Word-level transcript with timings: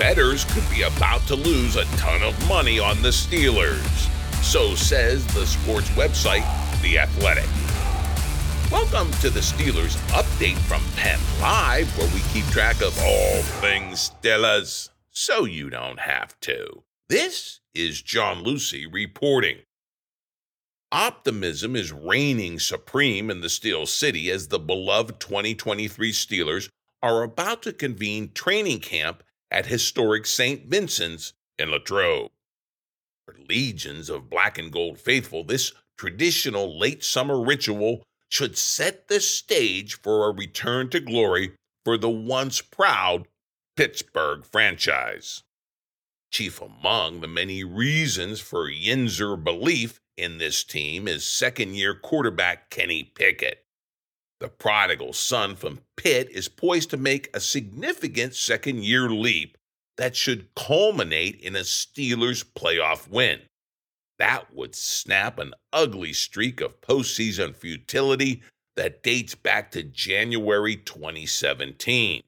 bettors 0.00 0.46
could 0.46 0.68
be 0.70 0.80
about 0.80 1.20
to 1.26 1.36
lose 1.36 1.76
a 1.76 1.84
ton 1.98 2.22
of 2.22 2.48
money 2.48 2.80
on 2.80 3.02
the 3.02 3.10
Steelers. 3.10 3.84
So 4.42 4.74
says 4.74 5.26
the 5.34 5.44
sports 5.44 5.90
website, 5.90 6.42
The 6.80 6.98
Athletic. 6.98 7.44
Welcome 8.72 9.12
to 9.20 9.28
the 9.28 9.40
Steelers 9.40 9.98
update 10.08 10.56
from 10.56 10.80
Penn 10.96 11.20
Live, 11.38 11.98
where 11.98 12.08
we 12.14 12.20
keep 12.32 12.46
track 12.46 12.80
of 12.80 12.98
all 12.98 13.42
things 13.60 14.12
Steelers 14.22 14.88
so 15.10 15.44
you 15.44 15.68
don't 15.68 16.00
have 16.00 16.40
to. 16.40 16.82
This 17.10 17.60
is 17.74 18.00
John 18.00 18.42
Luciew 18.42 18.86
reporting. 18.90 19.58
Optimism 20.90 21.76
is 21.76 21.92
reigning 21.92 22.58
supreme 22.58 23.30
in 23.30 23.42
the 23.42 23.50
Steel 23.50 23.84
City 23.84 24.30
as 24.30 24.48
the 24.48 24.58
beloved 24.58 25.20
2023 25.20 26.10
Steelers 26.10 26.70
are 27.02 27.22
about 27.22 27.62
to 27.64 27.72
convene 27.74 28.30
training 28.32 28.80
camp 28.80 29.22
at 29.50 29.66
historic 29.66 30.26
St. 30.26 30.66
Vincent's 30.66 31.32
in 31.58 31.70
Latrobe. 31.70 32.30
For 33.26 33.36
legions 33.48 34.08
of 34.08 34.30
black 34.30 34.58
and 34.58 34.72
gold 34.72 34.98
faithful, 34.98 35.44
this 35.44 35.72
traditional 35.96 36.78
late 36.78 37.04
summer 37.04 37.40
ritual 37.40 38.02
should 38.28 38.56
set 38.56 39.08
the 39.08 39.20
stage 39.20 40.00
for 40.00 40.26
a 40.26 40.32
return 40.32 40.88
to 40.90 41.00
glory 41.00 41.52
for 41.84 41.98
the 41.98 42.10
once 42.10 42.60
proud 42.60 43.26
Pittsburgh 43.76 44.44
franchise. 44.44 45.42
Chief 46.30 46.60
among 46.60 47.20
the 47.20 47.26
many 47.26 47.64
reasons 47.64 48.40
for 48.40 48.70
Yinzer 48.70 49.42
belief 49.42 50.00
in 50.16 50.38
this 50.38 50.62
team 50.62 51.08
is 51.08 51.24
second 51.24 51.74
year 51.74 51.94
quarterback 51.94 52.70
Kenny 52.70 53.02
Pickett. 53.02 53.64
The 54.40 54.48
prodigal 54.48 55.12
son 55.12 55.54
from 55.54 55.82
Pitt 55.96 56.30
is 56.30 56.48
poised 56.48 56.90
to 56.90 56.96
make 56.96 57.28
a 57.34 57.40
significant 57.40 58.34
second 58.34 58.84
year 58.84 59.10
leap 59.10 59.58
that 59.98 60.16
should 60.16 60.54
culminate 60.54 61.38
in 61.40 61.54
a 61.54 61.60
Steelers 61.60 62.42
playoff 62.42 63.06
win. 63.06 63.40
That 64.18 64.54
would 64.54 64.74
snap 64.74 65.38
an 65.38 65.52
ugly 65.74 66.14
streak 66.14 66.62
of 66.62 66.80
postseason 66.80 67.54
futility 67.54 68.42
that 68.76 69.02
dates 69.02 69.34
back 69.34 69.70
to 69.72 69.82
January 69.82 70.76
2017. 70.76 72.22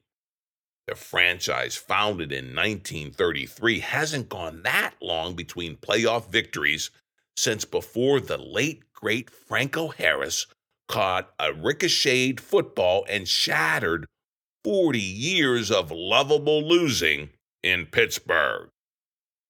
The 0.85 0.95
franchise, 0.95 1.75
founded 1.75 2.31
in 2.31 2.53
1933, 2.53 3.79
hasn't 3.79 4.29
gone 4.29 4.61
that 4.63 4.93
long 5.01 5.35
between 5.35 5.77
playoff 5.77 6.29
victories 6.29 6.91
since 7.35 7.65
before 7.65 8.19
the 8.19 8.37
late, 8.37 8.83
great 8.93 9.31
Franco 9.31 9.87
Harris 9.87 10.45
caught 10.87 11.33
a 11.39 11.53
ricocheted 11.53 12.39
football 12.39 13.05
and 13.09 13.27
shattered 13.27 14.05
40 14.63 14.99
years 14.99 15.71
of 15.71 15.91
lovable 15.91 16.67
losing 16.67 17.29
in 17.61 17.85
Pittsburgh. 17.85 18.69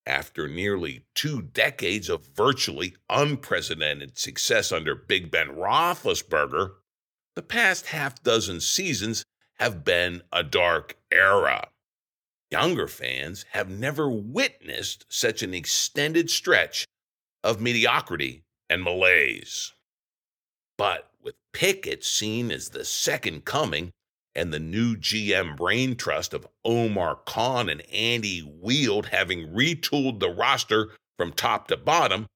After 0.06 0.48
nearly 0.48 1.06
two 1.16 1.42
decades 1.42 2.10
of 2.10 2.28
virtually 2.36 2.96
unprecedented 3.10 4.18
success 4.18 4.72
under 4.72 4.96
Big 4.96 5.32
Ben 5.32 5.50
Roethlisberger, 5.50 6.72
the 7.36 7.42
past 7.42 7.88
half 7.88 8.22
dozen 8.22 8.60
seasons 8.60 9.24
have 9.60 9.86
been 9.86 10.24
a 10.32 10.44
dark 10.44 10.98
era. 11.12 11.70
Younger 12.52 12.88
fans 12.88 13.46
have 13.52 13.70
never 13.70 14.10
witnessed 14.10 15.06
such 15.10 15.42
an 15.42 15.54
extended 15.54 16.30
stretch 16.30 16.86
of 17.44 17.62
mediocrity 17.62 18.44
and 18.70 18.84
malaise. 18.84 19.74
But 20.78 21.10
Pickett 21.54 22.04
seen 22.04 22.52
as 22.52 22.70
the 22.70 22.84
second 22.84 23.46
coming 23.46 23.92
and 24.36 24.52
the 24.52 24.60
new 24.60 24.96
GM 24.96 25.56
brain 25.56 25.96
trust 25.96 26.34
of 26.34 26.48
Omar 26.66 27.20
Khan 27.26 27.70
and 27.70 27.82
Andy 27.92 28.42
Weidl 28.42 29.06
having 29.06 29.54
retooled 29.54 30.20
the 30.20 30.30
roster 30.30 30.90
from 31.18 31.32
top 31.32 31.68
to 31.68 31.78
bottom, 31.78 32.28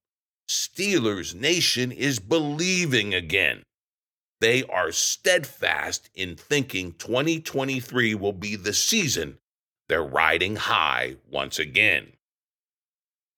Steelers 0.48 1.34
Nation 1.34 1.92
is 1.92 2.20
believing 2.20 3.12
again. 3.12 3.62
They 4.40 4.62
are 4.64 4.92
steadfast 4.92 6.08
in 6.14 6.36
thinking 6.36 6.92
2023 6.92 8.14
will 8.14 8.32
be 8.32 8.54
the 8.54 8.72
season 8.72 9.38
they're 9.88 10.02
riding 10.02 10.56
high 10.56 11.16
once 11.30 11.58
again. 11.58 12.12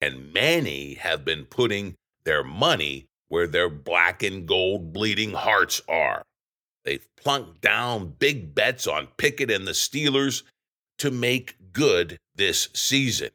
And 0.00 0.32
many 0.32 0.94
have 0.94 1.24
been 1.24 1.44
putting 1.44 1.94
their 2.24 2.42
money 2.42 3.06
where 3.30 3.46
their 3.46 3.70
black 3.70 4.22
and 4.22 4.46
gold 4.46 4.92
bleeding 4.92 5.32
hearts 5.32 5.80
are. 5.88 6.22
They've 6.84 7.06
plunked 7.16 7.60
down 7.62 8.16
big 8.18 8.54
bets 8.54 8.86
on 8.86 9.08
Pickett 9.16 9.50
and 9.50 9.66
the 9.66 9.72
Steelers 9.72 10.42
to 10.98 11.10
make 11.10 11.72
good 11.72 12.18
this 12.34 12.68
season. 12.74 13.30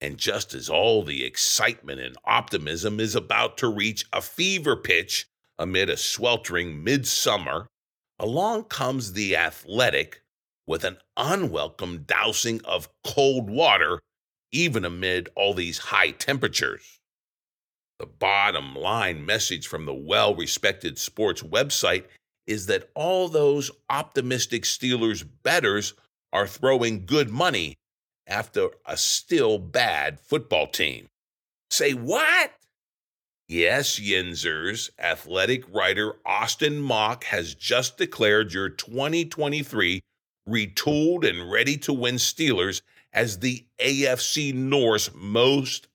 And 0.00 0.18
just 0.18 0.54
as 0.54 0.68
all 0.68 1.02
the 1.02 1.24
excitement 1.24 2.00
and 2.00 2.16
optimism 2.24 2.98
is 2.98 3.14
about 3.14 3.58
to 3.58 3.68
reach 3.68 4.06
a 4.12 4.20
fever 4.22 4.76
pitch 4.76 5.26
amid 5.58 5.90
a 5.90 5.96
sweltering 5.96 6.82
midsummer, 6.82 7.66
along 8.18 8.64
comes 8.64 9.12
the 9.12 9.36
athletic 9.36 10.22
with 10.66 10.84
an 10.84 10.96
unwelcome 11.16 12.04
dousing 12.04 12.64
of 12.64 12.88
cold 13.04 13.50
water, 13.50 14.00
even 14.52 14.84
amid 14.84 15.28
all 15.36 15.54
these 15.54 15.78
high 15.78 16.10
temperatures. 16.10 16.98
The 17.98 18.06
bottom 18.06 18.74
line 18.74 19.24
message 19.24 19.66
from 19.66 19.86
the 19.86 19.94
well 19.94 20.34
respected 20.34 20.98
sports 20.98 21.42
website 21.42 22.04
is 22.46 22.66
that 22.66 22.90
all 22.94 23.28
those 23.28 23.70
optimistic 23.88 24.64
Steelers 24.64 25.24
bettors 25.42 25.94
are 26.32 26.46
throwing 26.46 27.06
good 27.06 27.30
money 27.30 27.76
after 28.26 28.68
a 28.84 28.96
still 28.96 29.58
bad 29.58 30.20
football 30.20 30.66
team. 30.66 31.06
Say 31.70 31.92
what? 31.92 32.52
Yes, 33.48 34.00
Yinzers, 34.00 34.90
athletic 34.98 35.64
writer 35.72 36.16
Austin 36.26 36.80
Mock 36.80 37.24
has 37.24 37.54
just 37.54 37.96
declared 37.96 38.52
your 38.52 38.68
2023 38.68 40.00
retooled 40.48 41.28
and 41.28 41.50
ready 41.50 41.76
to 41.78 41.92
win 41.92 42.16
Steelers 42.16 42.82
as 43.12 43.38
the 43.38 43.64
AFC 43.78 44.52
North's 44.52 45.10
most 45.14 45.85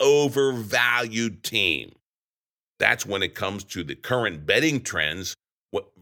overvalued 0.00 1.42
team. 1.42 1.92
That's 2.78 3.04
when 3.04 3.22
it 3.22 3.34
comes 3.34 3.64
to 3.64 3.84
the 3.84 3.94
current 3.94 4.46
betting 4.46 4.80
trends 4.80 5.36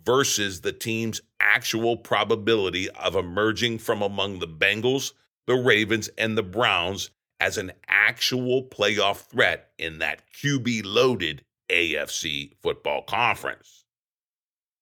versus 0.04 0.62
the 0.62 0.72
team's 0.72 1.20
actual 1.38 1.96
probability 1.96 2.88
of 2.90 3.14
emerging 3.14 3.78
from 3.78 4.00
among 4.00 4.38
the 4.38 4.48
Bengals, 4.48 5.12
the 5.46 5.54
Ravens, 5.54 6.08
and 6.16 6.38
the 6.38 6.42
Browns 6.42 7.10
as 7.40 7.58
an 7.58 7.72
actual 7.88 8.62
playoff 8.62 9.28
threat 9.28 9.70
in 9.78 9.98
that 9.98 10.22
QB 10.32 10.82
loaded 10.84 11.42
AFC 11.70 12.52
football 12.62 13.02
conference. 13.02 13.84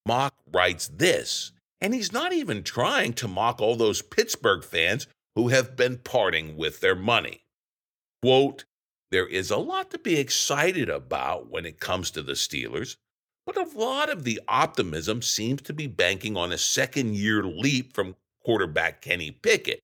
Mock 0.06 0.34
writes 0.52 0.88
this, 0.88 1.50
and 1.80 1.92
he's 1.92 2.12
not 2.12 2.32
even 2.32 2.62
trying 2.62 3.12
to 3.14 3.26
mock 3.26 3.60
all 3.60 3.74
those 3.74 4.02
Pittsburgh 4.02 4.64
fans 4.64 5.08
who 5.34 5.48
have 5.48 5.74
been 5.76 5.98
parting 5.98 6.56
with 6.56 6.80
their 6.80 6.94
money. 6.94 7.42
Quote, 8.22 8.64
there 9.16 9.26
is 9.26 9.50
a 9.50 9.56
lot 9.56 9.90
to 9.90 9.98
be 9.98 10.18
excited 10.18 10.90
about 10.90 11.48
when 11.48 11.64
it 11.64 11.80
comes 11.80 12.10
to 12.10 12.22
the 12.22 12.34
Steelers, 12.34 12.96
but 13.46 13.56
a 13.56 13.78
lot 13.78 14.10
of 14.10 14.24
the 14.24 14.38
optimism 14.46 15.22
seems 15.22 15.62
to 15.62 15.72
be 15.72 15.86
banking 15.86 16.36
on 16.36 16.52
a 16.52 16.58
second 16.58 17.16
year 17.16 17.42
leap 17.42 17.94
from 17.94 18.16
quarterback 18.44 19.00
Kenny 19.00 19.30
Pickett. 19.30 19.80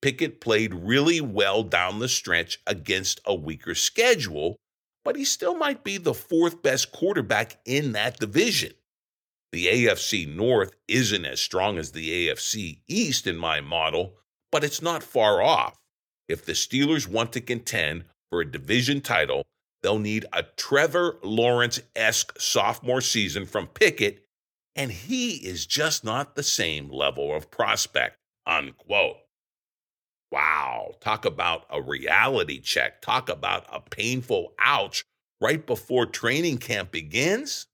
Pickett 0.00 0.40
played 0.40 0.72
really 0.72 1.20
well 1.20 1.64
down 1.64 1.98
the 1.98 2.06
stretch 2.06 2.60
against 2.64 3.18
a 3.26 3.34
weaker 3.34 3.74
schedule, 3.74 4.54
but 5.04 5.16
he 5.16 5.24
still 5.24 5.56
might 5.56 5.82
be 5.82 5.98
the 5.98 6.14
fourth 6.14 6.62
best 6.62 6.92
quarterback 6.92 7.58
in 7.64 7.90
that 7.90 8.20
division. 8.20 8.70
The 9.50 9.66
AFC 9.66 10.32
North 10.32 10.76
isn't 10.86 11.24
as 11.24 11.40
strong 11.40 11.76
as 11.76 11.90
the 11.90 12.28
AFC 12.28 12.82
East 12.86 13.26
in 13.26 13.36
my 13.36 13.60
model, 13.60 14.14
but 14.52 14.62
it's 14.62 14.80
not 14.80 15.02
far 15.02 15.42
off. 15.42 15.76
If 16.28 16.46
the 16.46 16.52
Steelers 16.52 17.08
want 17.08 17.32
to 17.32 17.40
contend 17.40 18.04
for 18.30 18.40
a 18.40 18.50
division 18.50 19.00
title, 19.00 19.44
they'll 19.82 19.98
need 19.98 20.26
a 20.32 20.42
Trevor 20.42 21.18
Lawrence 21.22 21.80
esque 21.94 22.38
sophomore 22.40 23.00
season 23.00 23.46
from 23.46 23.66
Pickett, 23.66 24.24
and 24.76 24.90
he 24.90 25.36
is 25.36 25.66
just 25.66 26.04
not 26.04 26.34
the 26.34 26.42
same 26.42 26.90
level 26.90 27.34
of 27.34 27.50
prospect. 27.50 28.16
Unquote. 28.46 29.16
Wow, 30.32 30.96
talk 31.00 31.24
about 31.24 31.64
a 31.70 31.80
reality 31.80 32.60
check. 32.60 33.00
Talk 33.00 33.28
about 33.28 33.66
a 33.72 33.80
painful 33.80 34.52
ouch 34.58 35.04
right 35.40 35.64
before 35.64 36.06
training 36.06 36.58
camp 36.58 36.90
begins. 36.90 37.66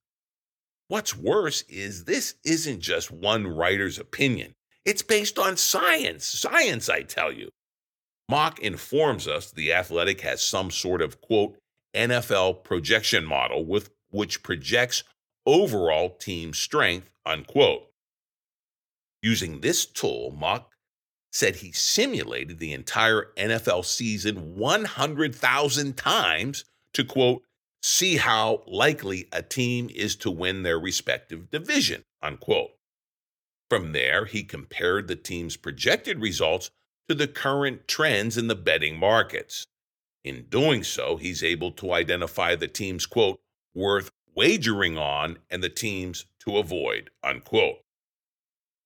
What's 0.89 1.17
worse 1.17 1.63
is 1.69 2.05
this 2.05 2.35
isn't 2.45 2.81
just 2.81 3.11
one 3.11 3.47
writer's 3.47 3.99
opinion. 3.99 4.55
It's 4.85 5.03
based 5.03 5.39
on 5.39 5.57
science. 5.57 6.27
Science, 6.27 6.89
I 6.89 7.03
tell 7.03 7.33
you. 7.33 7.51
Mock 8.31 8.61
informs 8.61 9.27
us 9.27 9.51
the 9.51 9.73
athletic 9.73 10.21
has 10.21 10.41
some 10.41 10.71
sort 10.71 11.03
of 11.03 11.21
quote 11.21 11.59
NFL 11.97 12.63
projection 12.63 13.25
model 13.25 13.65
with 13.65 13.91
which 14.11 14.45
projects 14.45 15.03
overall 15.45 16.11
team 16.11 16.55
strength 16.55 17.11
unquote. 17.27 17.89
Using 19.21 19.61
this 19.61 19.85
tool, 19.85 20.31
Mock 20.31 20.71
said 21.33 21.57
he 21.57 21.73
simulated 21.73 22.61
the 22.61 22.73
entire 22.73 23.33
NFL 23.37 23.85
season 23.85 24.55
100,000 24.55 25.97
times 25.97 26.65
to 26.95 27.03
quote, 27.03 27.43
see 27.83 28.17
how 28.17 28.63
likely 28.69 29.27
a 29.33 29.43
team 29.43 29.91
is 29.93 30.15
to 30.15 30.31
win 30.31 30.63
their 30.63 30.79
respective 30.79 31.51
division, 31.51 32.05
unquote. 32.23 32.71
From 33.69 33.91
there, 33.91 34.27
he 34.27 34.45
compared 34.45 35.09
the 35.09 35.17
team's 35.17 35.57
projected 35.57 36.21
results 36.21 36.71
to 37.11 37.15
the 37.17 37.27
current 37.27 37.89
trends 37.89 38.39
in 38.39 38.47
the 38.47 38.55
betting 38.55 38.97
markets. 38.97 39.67
In 40.23 40.45
doing 40.49 40.85
so, 40.85 41.17
he's 41.17 41.43
able 41.43 41.73
to 41.73 41.93
identify 41.93 42.55
the 42.55 42.69
teams, 42.69 43.05
quote, 43.05 43.41
worth 43.75 44.13
wagering 44.37 44.97
on 44.97 45.39
and 45.51 45.61
the 45.61 45.69
teams 45.69 46.27
to 46.39 46.57
avoid, 46.57 47.11
unquote. 47.25 47.79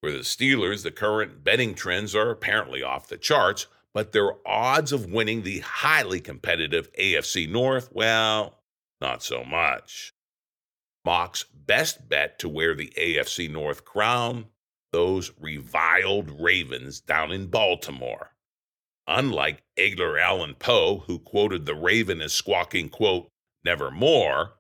For 0.00 0.10
the 0.10 0.20
Steelers, 0.20 0.82
the 0.82 0.90
current 0.90 1.44
betting 1.44 1.74
trends 1.74 2.14
are 2.14 2.30
apparently 2.30 2.82
off 2.82 3.08
the 3.08 3.18
charts, 3.18 3.66
but 3.92 4.12
their 4.12 4.30
odds 4.48 4.90
of 4.90 5.12
winning 5.12 5.42
the 5.42 5.58
highly 5.58 6.18
competitive 6.18 6.90
AFC 6.94 7.46
North, 7.46 7.90
well, 7.92 8.62
not 9.02 9.22
so 9.22 9.44
much. 9.44 10.14
Mock's 11.04 11.44
best 11.52 12.08
bet 12.08 12.38
to 12.38 12.48
wear 12.48 12.74
the 12.74 12.90
AFC 12.96 13.50
North 13.50 13.84
crown, 13.84 14.46
those 14.94 15.32
reviled 15.40 16.40
Ravens 16.40 17.00
down 17.00 17.32
in 17.32 17.48
Baltimore. 17.48 18.30
Unlike 19.08 19.64
Edgar 19.76 20.20
Allan 20.20 20.54
Poe, 20.54 21.02
who 21.08 21.18
quoted 21.18 21.66
the 21.66 21.74
Raven 21.74 22.22
as 22.22 22.32
squawking, 22.32 22.88
quote, 22.90 23.28
nevermore, 23.64 24.52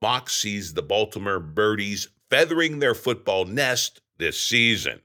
Mock 0.00 0.30
sees 0.30 0.72
the 0.72 0.82
Baltimore 0.82 1.40
Birdies 1.40 2.08
feathering 2.30 2.78
their 2.78 2.94
football 2.94 3.44
nest 3.44 4.00
this 4.16 4.40
season. 4.40 5.02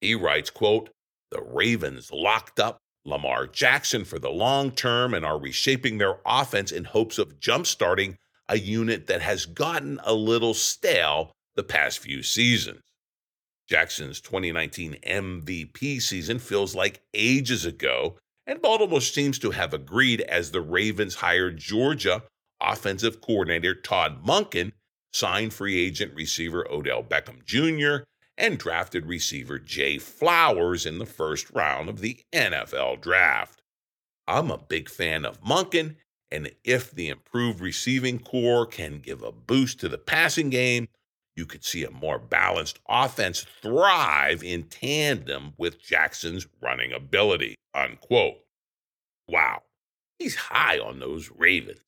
He 0.00 0.14
writes, 0.14 0.48
quote, 0.48 0.88
the 1.30 1.42
Ravens 1.42 2.10
locked 2.10 2.58
up 2.58 2.78
Lamar 3.04 3.46
Jackson 3.46 4.06
for 4.06 4.18
the 4.18 4.30
long 4.30 4.70
term 4.70 5.12
and 5.12 5.26
are 5.26 5.38
reshaping 5.38 5.98
their 5.98 6.20
offense 6.24 6.72
in 6.72 6.84
hopes 6.84 7.18
of 7.18 7.38
jumpstarting 7.38 8.16
a 8.48 8.58
unit 8.58 9.08
that 9.08 9.20
has 9.20 9.44
gotten 9.44 10.00
a 10.04 10.14
little 10.14 10.54
stale 10.54 11.32
the 11.54 11.62
past 11.62 11.98
few 11.98 12.22
seasons. 12.22 12.80
Jackson's 13.68 14.20
2019 14.20 14.96
MVP 15.06 16.00
season 16.02 16.38
feels 16.38 16.74
like 16.74 17.02
ages 17.14 17.64
ago, 17.64 18.16
and 18.46 18.60
Baltimore 18.60 19.00
seems 19.00 19.38
to 19.38 19.52
have 19.52 19.72
agreed 19.72 20.20
as 20.22 20.50
the 20.50 20.60
Ravens 20.60 21.16
hired 21.16 21.56
Georgia 21.56 22.22
offensive 22.60 23.20
coordinator 23.20 23.74
Todd 23.74 24.24
Monken, 24.24 24.72
signed 25.12 25.52
free 25.52 25.78
agent 25.78 26.14
receiver 26.14 26.66
Odell 26.70 27.02
Beckham 27.02 27.44
Jr., 27.44 28.04
and 28.36 28.58
drafted 28.58 29.06
receiver 29.06 29.60
Zay 29.64 29.98
Flowers 29.98 30.86
in 30.86 30.98
the 30.98 31.06
first 31.06 31.50
round 31.52 31.88
of 31.88 32.00
the 32.00 32.18
NFL 32.32 33.00
draft. 33.00 33.62
I'm 34.26 34.50
a 34.50 34.58
big 34.58 34.88
fan 34.88 35.24
of 35.24 35.40
Monken, 35.42 35.96
and 36.32 36.50
if 36.64 36.90
the 36.90 37.08
improved 37.08 37.60
receiving 37.60 38.18
corps 38.18 38.66
can 38.66 38.98
give 38.98 39.22
a 39.22 39.30
boost 39.30 39.78
to 39.80 39.88
the 39.88 39.98
passing 39.98 40.50
game, 40.50 40.88
you 41.36 41.46
could 41.46 41.64
see 41.64 41.84
a 41.84 41.90
more 41.90 42.18
balanced 42.18 42.78
offense 42.88 43.44
thrive 43.60 44.42
in 44.42 44.64
tandem 44.64 45.54
with 45.58 45.82
Jackson's 45.82 46.46
running 46.60 46.92
ability. 46.92 47.56
Unquote. 47.74 48.38
Wow, 49.28 49.62
he's 50.18 50.36
high 50.36 50.78
on 50.78 51.00
those 51.00 51.30
Ravens. 51.34 51.80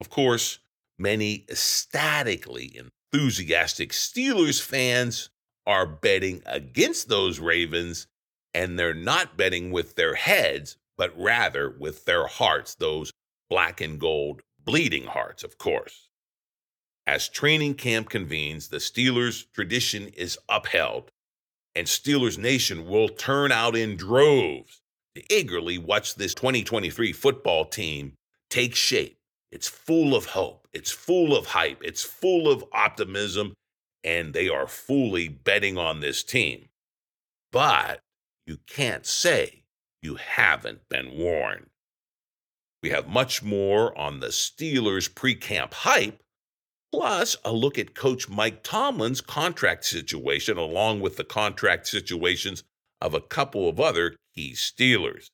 Of 0.00 0.10
course, 0.10 0.58
many 0.98 1.44
ecstatically 1.48 2.78
enthusiastic 3.12 3.90
Steelers 3.90 4.60
fans 4.62 5.30
are 5.66 5.86
betting 5.86 6.42
against 6.46 7.08
those 7.08 7.40
Ravens, 7.40 8.06
and 8.54 8.78
they're 8.78 8.94
not 8.94 9.36
betting 9.36 9.70
with 9.70 9.94
their 9.94 10.14
heads, 10.14 10.76
but 10.96 11.18
rather 11.18 11.70
with 11.70 12.04
their 12.04 12.26
hearts, 12.26 12.74
those 12.74 13.10
black 13.48 13.80
and 13.80 13.98
gold 13.98 14.42
bleeding 14.64 15.06
hearts, 15.06 15.42
of 15.42 15.58
course. 15.58 16.09
As 17.10 17.28
training 17.28 17.74
camp 17.74 18.08
convenes, 18.08 18.68
the 18.68 18.76
Steelers' 18.76 19.44
tradition 19.52 20.06
is 20.16 20.38
upheld, 20.48 21.10
and 21.74 21.88
Steelers 21.88 22.38
Nation 22.38 22.86
will 22.86 23.08
turn 23.08 23.50
out 23.50 23.74
in 23.74 23.96
droves 23.96 24.80
to 25.16 25.22
eagerly 25.28 25.76
watch 25.76 26.14
this 26.14 26.34
2023 26.34 27.12
football 27.12 27.64
team 27.64 28.12
take 28.48 28.76
shape. 28.76 29.18
It's 29.50 29.66
full 29.66 30.14
of 30.14 30.26
hope, 30.26 30.68
it's 30.72 30.92
full 30.92 31.36
of 31.36 31.46
hype, 31.46 31.82
it's 31.82 32.04
full 32.04 32.48
of 32.48 32.64
optimism, 32.72 33.54
and 34.04 34.32
they 34.32 34.48
are 34.48 34.68
fully 34.68 35.26
betting 35.26 35.76
on 35.76 35.98
this 35.98 36.22
team. 36.22 36.68
But 37.50 38.04
you 38.46 38.58
can't 38.68 39.04
say 39.04 39.64
you 40.00 40.14
haven't 40.14 40.88
been 40.88 41.18
warned. 41.18 41.70
We 42.84 42.90
have 42.90 43.08
much 43.08 43.42
more 43.42 43.98
on 43.98 44.20
the 44.20 44.28
Steelers 44.28 45.12
pre 45.12 45.34
camp 45.34 45.74
hype 45.74 46.22
Plus, 46.92 47.36
a 47.44 47.52
look 47.52 47.78
at 47.78 47.94
Coach 47.94 48.28
Mike 48.28 48.62
Tomlin's 48.62 49.20
contract 49.20 49.84
situation, 49.84 50.58
along 50.58 51.00
with 51.00 51.16
the 51.16 51.24
contract 51.24 51.86
situations 51.86 52.64
of 53.00 53.14
a 53.14 53.20
couple 53.20 53.68
of 53.68 53.78
other 53.78 54.16
key 54.34 54.52
Steelers. 54.52 55.30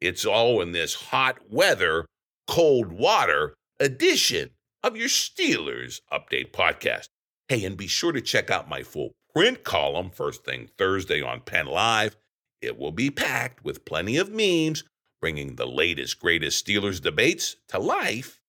It's 0.00 0.26
all 0.26 0.60
in 0.60 0.72
this 0.72 0.94
hot 0.94 1.38
weather, 1.50 2.06
cold 2.46 2.92
water 2.92 3.54
edition 3.80 4.50
of 4.84 4.96
your 4.96 5.08
Steelers 5.08 6.00
Update 6.12 6.52
podcast. 6.52 7.08
Hey, 7.48 7.64
and 7.64 7.76
be 7.76 7.86
sure 7.86 8.12
to 8.12 8.20
check 8.20 8.50
out 8.50 8.68
my 8.68 8.82
full 8.82 9.12
print 9.34 9.64
column 9.64 10.10
first 10.10 10.44
thing 10.44 10.68
Thursday 10.76 11.22
on 11.22 11.40
Penn 11.40 11.66
Live. 11.66 12.16
It 12.60 12.76
will 12.76 12.92
be 12.92 13.10
packed 13.10 13.64
with 13.64 13.84
plenty 13.84 14.18
of 14.18 14.30
memes, 14.30 14.84
bringing 15.20 15.56
the 15.56 15.66
latest, 15.66 16.20
greatest 16.20 16.64
Steelers 16.64 17.00
debates 17.00 17.56
to 17.68 17.78
life 17.78 18.40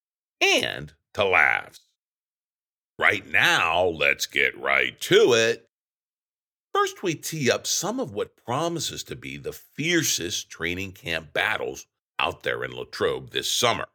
and 0.41 0.93
to 1.13 1.25
laughs. 1.25 1.88
Right 2.99 3.25
now, 3.25 3.85
let's 3.85 4.25
get 4.25 4.59
right 4.59 4.99
to 4.99 5.31
it. 5.31 5.65
First, 6.73 7.01
we 7.01 7.15
tee 7.15 7.49
up 7.49 7.65
some 7.65 7.97
of 7.97 8.13
what 8.13 8.35
promises 8.35 9.05
to 9.05 9.15
be 9.15 9.37
the 9.37 9.53
fiercest 9.53 10.49
training 10.49 10.91
camp 10.91 11.31
battles 11.31 11.85
out 12.19 12.43
there 12.43 12.61
in 12.61 12.75
Latrobe 12.75 13.29
this 13.29 13.49
summer. 13.49 13.87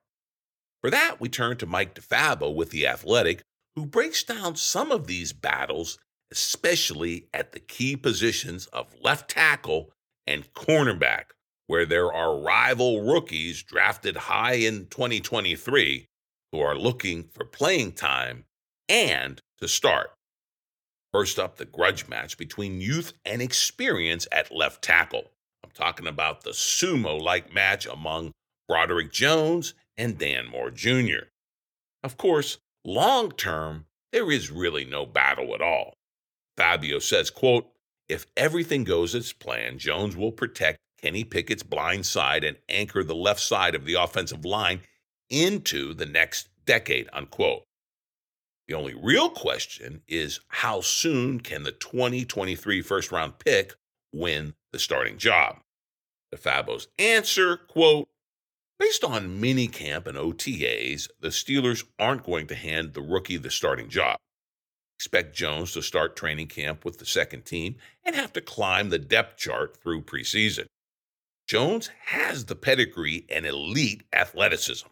For 0.81 0.89
that, 0.89 1.21
we 1.21 1.29
turn 1.29 1.59
to 1.59 1.67
Mike 1.67 1.95
DeFabo 1.95 2.55
with 2.55 2.71
The 2.71 2.87
Athletic, 2.87 3.43
who 3.77 3.85
breaks 3.85 4.23
down 4.25 4.56
some 4.56 4.91
of 4.91 5.06
these 5.06 5.35
battles, 5.35 5.99
especially 6.33 7.29
at 7.35 7.53
the 7.53 7.61
key 7.61 7.97
positions 7.97 8.69
of 8.69 8.97
left 9.03 9.29
tackle 9.29 9.93
and 10.27 10.51
cornerback, 10.55 11.25
where 11.67 11.85
there 11.85 12.11
are 12.11 12.41
rival 12.41 13.03
rookies 13.03 13.63
drafted 13.63 14.17
high 14.17 14.55
in 14.55 14.87
2023 14.87 16.06
who 16.53 16.61
are 16.61 16.79
looking 16.79 17.25
for 17.25 17.44
playing 17.44 17.93
time 17.93 18.46
and 18.88 19.41
to 19.60 19.69
start. 19.69 20.10
First 21.12 21.38
up, 21.38 21.56
the 21.56 21.64
grudge 21.64 22.08
match 22.08 22.36
between 22.36 22.81
youth 22.81 23.12
and 23.24 23.41
experience 23.41 24.26
at 24.32 24.55
left 24.55 24.82
tackle. 24.82 25.31
I'm 25.62 25.70
talking 25.70 26.06
about 26.06 26.43
the 26.43 26.50
sumo 26.50 27.20
like 27.20 27.53
match 27.53 27.86
among 27.86 28.32
Broderick 28.69 29.12
Jones 29.12 29.74
and 29.96 30.19
Dan 30.19 30.48
Moore 30.48 30.70
Jr. 30.70 31.29
Of 32.03 32.17
course, 32.17 32.58
long 32.84 33.31
term, 33.31 33.86
there 34.12 34.31
is 34.31 34.50
really 34.50 34.84
no 34.84 35.06
battle 35.06 35.55
at 35.55 35.62
all. 35.62 35.94
Fabio 36.56 36.98
says, 36.98 37.31
quote, 37.31 37.70
if 38.08 38.26
everything 38.36 38.84
goes 38.84 39.14
as 39.14 39.32
planned, 39.32 39.79
Jones 39.81 40.17
will 40.17 40.32
protect 40.32 40.79
Kenny 41.00 41.24
Pickett's 41.24 41.62
blind 41.62 42.06
side 42.06 42.44
and 42.44 42.56
anchor 42.69 43.03
the 43.03 43.14
left 43.14 43.41
side 43.41 43.74
of 43.74 43.84
the 43.84 43.94
offensive 43.94 44.44
line 44.44 44.81
into 45.31 45.94
the 45.94 46.06
next 46.06 46.48
decade, 46.67 47.08
unquote. 47.12 47.62
The 48.67 48.75
only 48.75 48.94
real 48.94 49.29
question 49.29 50.03
is 50.09 50.41
how 50.49 50.81
soon 50.81 51.41
can 51.41 51.65
the 51.65 51.73
2023 51.73 52.81
first 52.81 53.13
round 53.13 53.39
pick 53.39 53.75
win 54.13 54.55
the 54.73 54.79
starting 54.79 55.19
job? 55.19 55.59
DeFabo's 56.35 56.89
answer, 56.99 57.56
quote, 57.56 58.09
based 58.79 59.05
on 59.05 59.41
minicamp 59.41 60.06
and 60.06 60.17
OTAs, 60.17 61.09
the 61.21 61.29
Steelers 61.29 61.85
aren't 61.99 62.25
going 62.25 62.47
to 62.47 62.55
hand 62.55 62.94
the 62.94 63.03
rookie 63.03 63.37
the 63.37 63.51
starting 63.51 63.89
job. 63.89 64.17
Expect 64.99 65.37
Jones 65.37 65.73
to 65.73 65.83
start 65.83 66.17
training 66.17 66.47
camp 66.47 66.85
with 66.85 66.99
the 66.99 67.06
second 67.06 67.44
team 67.44 67.77
and 68.05 68.17
have 68.17 68.33
to 68.33 68.41
climb 68.41 68.89
the 68.89 68.99
depth 68.99 69.37
chart 69.37 69.77
through 69.83 70.03
preseason. 70.03 70.67
Jones 71.47 71.91
has 72.06 72.47
the 72.47 72.56
pedigree 72.56 73.27
and 73.29 73.44
elite 73.44 74.05
athleticism. 74.13 74.87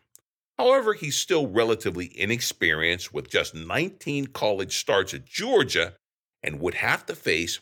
However, 0.63 0.95
he's 0.95 1.17
still 1.17 1.49
relatively 1.49 2.17
inexperienced 2.17 3.13
with 3.13 3.29
just 3.29 3.53
19 3.53 4.29
college 4.29 4.79
starts 4.79 5.13
at 5.13 5.25
Georgia 5.25 5.95
and 6.41 6.61
would 6.61 6.75
have 6.75 7.05
to 7.07 7.17
face 7.17 7.59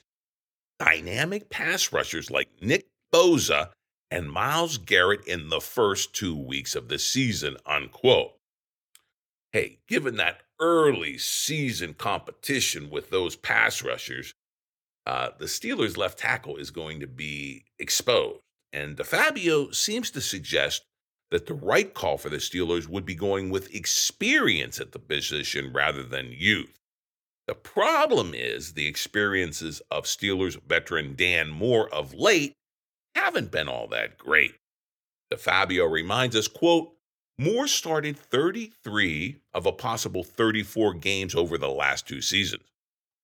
dynamic 0.79 1.49
pass 1.49 1.95
rushers 1.95 2.31
like 2.31 2.51
Nick 2.61 2.89
Bosa 3.11 3.71
and 4.11 4.31
Myles 4.31 4.77
Garrett 4.77 5.27
in 5.27 5.49
the 5.49 5.63
first 5.63 6.15
two 6.15 6.37
weeks 6.37 6.75
of 6.75 6.89
the 6.89 6.99
season, 6.99 7.57
unquote. 7.65 8.33
Hey, 9.55 9.79
given 9.89 10.17
that 10.17 10.43
early 10.61 11.17
season 11.17 11.95
competition 11.95 12.91
with 12.91 13.09
those 13.09 13.35
pass 13.35 13.83
rushers, 13.83 14.35
uh, 15.07 15.31
the 15.39 15.47
Steelers' 15.47 15.97
left 15.97 16.19
tackle 16.19 16.57
is 16.57 16.71
going 16.71 17.01
to 17.01 17.07
be 17.07 17.65
exposed. 17.79 18.41
And 18.75 18.99
DeFabo 18.99 19.75
seems 19.75 20.11
to 20.11 20.21
suggest 20.21 20.83
that 21.31 21.47
the 21.47 21.55
right 21.55 21.95
call 21.95 22.19
for 22.19 22.29
the 22.29 22.37
Steelers 22.39 22.89
would 22.89 23.07
be 23.07 23.15
going 23.15 23.51
with 23.51 23.75
experience 23.75 24.81
at 24.81 24.93
the 24.93 24.99
position 24.99 25.73
rather 25.73 26.03
than 26.03 26.33
youth. 26.33 26.79
The 27.47 27.55
problem 27.55 28.33
is 28.35 28.73
the 28.73 28.87
experiences 28.87 29.83
of 29.91 30.05
Steelers 30.05 30.61
veteran 30.69 31.15
Dan 31.17 31.51
Moore 31.51 31.93
of 31.93 32.15
late 32.15 32.55
haven't 33.15 33.51
been 33.51 33.69
all 33.69 33.89
that 33.89 34.19
great. 34.19 34.55
DeFabo 35.33 35.91
reminds 35.91 36.37
us, 36.37 36.49
quote, 36.49 36.93
Moore 37.39 37.67
started 37.67 38.19
33 38.19 39.41
of 39.55 39.67
a 39.67 39.73
possible 39.73 40.23
34 40.23 40.95
games 40.95 41.35
over 41.35 41.57
the 41.57 41.71
last 41.71 42.07
two 42.07 42.21
seasons, 42.21 42.65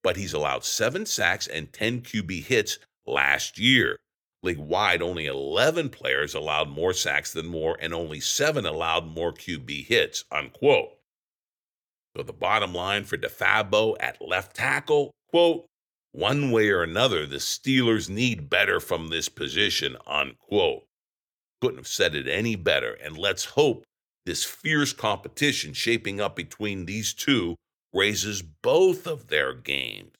but 0.02 0.16
he's 0.16 0.32
allowed 0.32 0.64
seven 0.64 1.04
sacks 1.04 1.46
and 1.46 1.72
10 1.72 2.00
QB 2.00 2.44
hits 2.44 2.78
last 3.06 3.58
year. 3.58 3.96
League 4.42 4.58
wide, 4.58 5.02
only 5.02 5.26
11 5.26 5.88
players 5.88 6.34
allowed 6.34 6.68
more 6.68 6.92
sacks 6.92 7.32
than 7.32 7.46
Moore, 7.46 7.76
and 7.80 7.92
only 7.92 8.20
seven 8.20 8.66
allowed 8.66 9.06
more 9.06 9.32
QB 9.32 9.86
hits, 9.86 10.24
unquote. 10.30 10.90
So 12.16 12.22
the 12.22 12.32
bottom 12.32 12.72
line 12.72 13.04
for 13.04 13.16
DeFabo 13.16 13.96
at 14.00 14.20
left 14.20 14.56
tackle, 14.56 15.12
quote, 15.28 15.66
one 16.12 16.50
way 16.50 16.70
or 16.70 16.82
another, 16.82 17.26
the 17.26 17.36
Steelers 17.36 18.08
need 18.08 18.48
better 18.48 18.80
from 18.80 19.08
this 19.08 19.28
position, 19.28 19.98
unquote. 20.06 20.84
Couldn't 21.60 21.76
have 21.76 21.86
said 21.86 22.14
it 22.14 22.26
any 22.26 22.56
better. 22.56 22.94
And 22.94 23.18
let's 23.18 23.44
hope 23.44 23.84
this 24.24 24.42
fierce 24.42 24.94
competition 24.94 25.74
shaping 25.74 26.18
up 26.20 26.34
between 26.34 26.86
these 26.86 27.12
two 27.12 27.56
raises 27.92 28.42
both 28.42 29.06
of 29.06 29.28
their 29.28 29.52
games. 29.52 30.12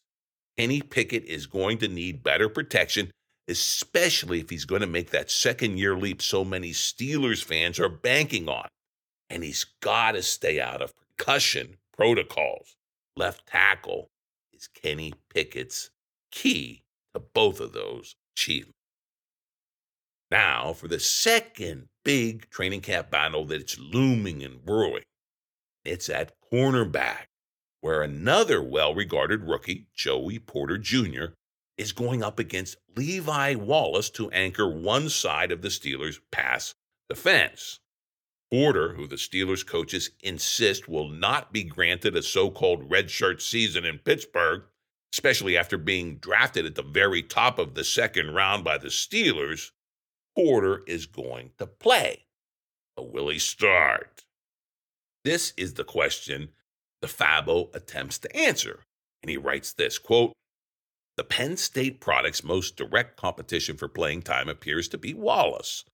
Kenny 0.58 0.82
Pickett 0.82 1.24
is 1.24 1.46
going 1.46 1.78
to 1.78 1.88
need 1.88 2.22
better 2.22 2.48
protection 2.48 3.10
especially 3.48 4.40
if 4.40 4.50
he's 4.50 4.64
going 4.64 4.80
to 4.80 4.86
make 4.86 5.10
that 5.10 5.30
second 5.30 5.78
year 5.78 5.96
leap 5.96 6.20
so 6.20 6.44
many 6.44 6.70
Steelers 6.70 7.42
fans 7.44 7.78
are 7.78 7.88
banking 7.88 8.48
on. 8.48 8.68
And 9.30 9.42
he's 9.42 9.66
got 9.80 10.12
to 10.12 10.22
stay 10.22 10.60
out 10.60 10.82
of 10.82 10.92
percussion 10.96 11.76
protocols. 11.96 12.76
Left 13.16 13.46
tackle 13.46 14.10
is 14.52 14.68
Kenny 14.68 15.12
Pickett's 15.32 15.90
key 16.30 16.82
to 17.14 17.20
both 17.20 17.60
of 17.60 17.72
those 17.72 18.14
achievements. 18.34 18.76
Now, 20.30 20.72
for 20.72 20.88
the 20.88 20.98
second 21.00 21.88
big 22.04 22.50
training 22.50 22.80
camp 22.80 23.10
battle 23.10 23.44
that's 23.44 23.78
looming 23.78 24.42
and 24.42 24.64
brewing, 24.64 25.04
it's 25.84 26.08
at 26.08 26.32
cornerback, 26.52 27.26
where 27.80 28.02
another 28.02 28.60
well 28.60 28.92
regarded 28.94 29.44
rookie, 29.44 29.86
Joey 29.94 30.40
Porter 30.40 30.78
Jr., 30.78 31.26
is 31.76 31.92
going 31.92 32.22
up 32.22 32.38
against 32.38 32.76
Levi 32.96 33.54
Wallace 33.54 34.10
to 34.10 34.30
anchor 34.30 34.68
one 34.68 35.08
side 35.08 35.52
of 35.52 35.62
the 35.62 35.68
Steelers' 35.68 36.20
pass 36.30 36.74
defense. 37.08 37.80
Porter, 38.50 38.94
who 38.94 39.06
the 39.06 39.16
Steelers 39.16 39.66
coaches 39.66 40.10
insist 40.22 40.88
will 40.88 41.08
not 41.08 41.52
be 41.52 41.64
granted 41.64 42.16
a 42.16 42.22
so 42.22 42.50
called 42.50 42.88
redshirt 42.88 43.40
season 43.40 43.84
in 43.84 43.98
Pittsburgh, 43.98 44.62
especially 45.12 45.56
after 45.56 45.76
being 45.76 46.16
drafted 46.18 46.64
at 46.64 46.76
the 46.76 46.82
very 46.82 47.22
top 47.22 47.58
of 47.58 47.74
the 47.74 47.84
second 47.84 48.34
round 48.34 48.62
by 48.62 48.78
the 48.78 48.88
Steelers, 48.88 49.72
Porter 50.36 50.82
is 50.86 51.06
going 51.06 51.50
to 51.58 51.66
play. 51.66 52.26
But 52.96 53.12
will 53.12 53.28
he 53.28 53.38
start? 53.38 54.24
This 55.24 55.52
is 55.56 55.74
the 55.74 55.84
question 55.84 56.50
DeFabo 57.02 57.74
attempts 57.74 58.18
to 58.18 58.36
answer. 58.36 58.84
And 59.22 59.30
he 59.30 59.36
writes 59.36 59.72
this 59.72 59.98
quote, 59.98 60.32
the 61.16 61.24
Penn 61.24 61.56
State 61.56 62.00
product's 62.00 62.44
most 62.44 62.76
direct 62.76 63.16
competition 63.16 63.76
for 63.76 63.88
playing 63.88 64.22
time 64.22 64.48
appears 64.48 64.88
to 64.88 64.98
be 64.98 65.14
Wallace. 65.14 65.84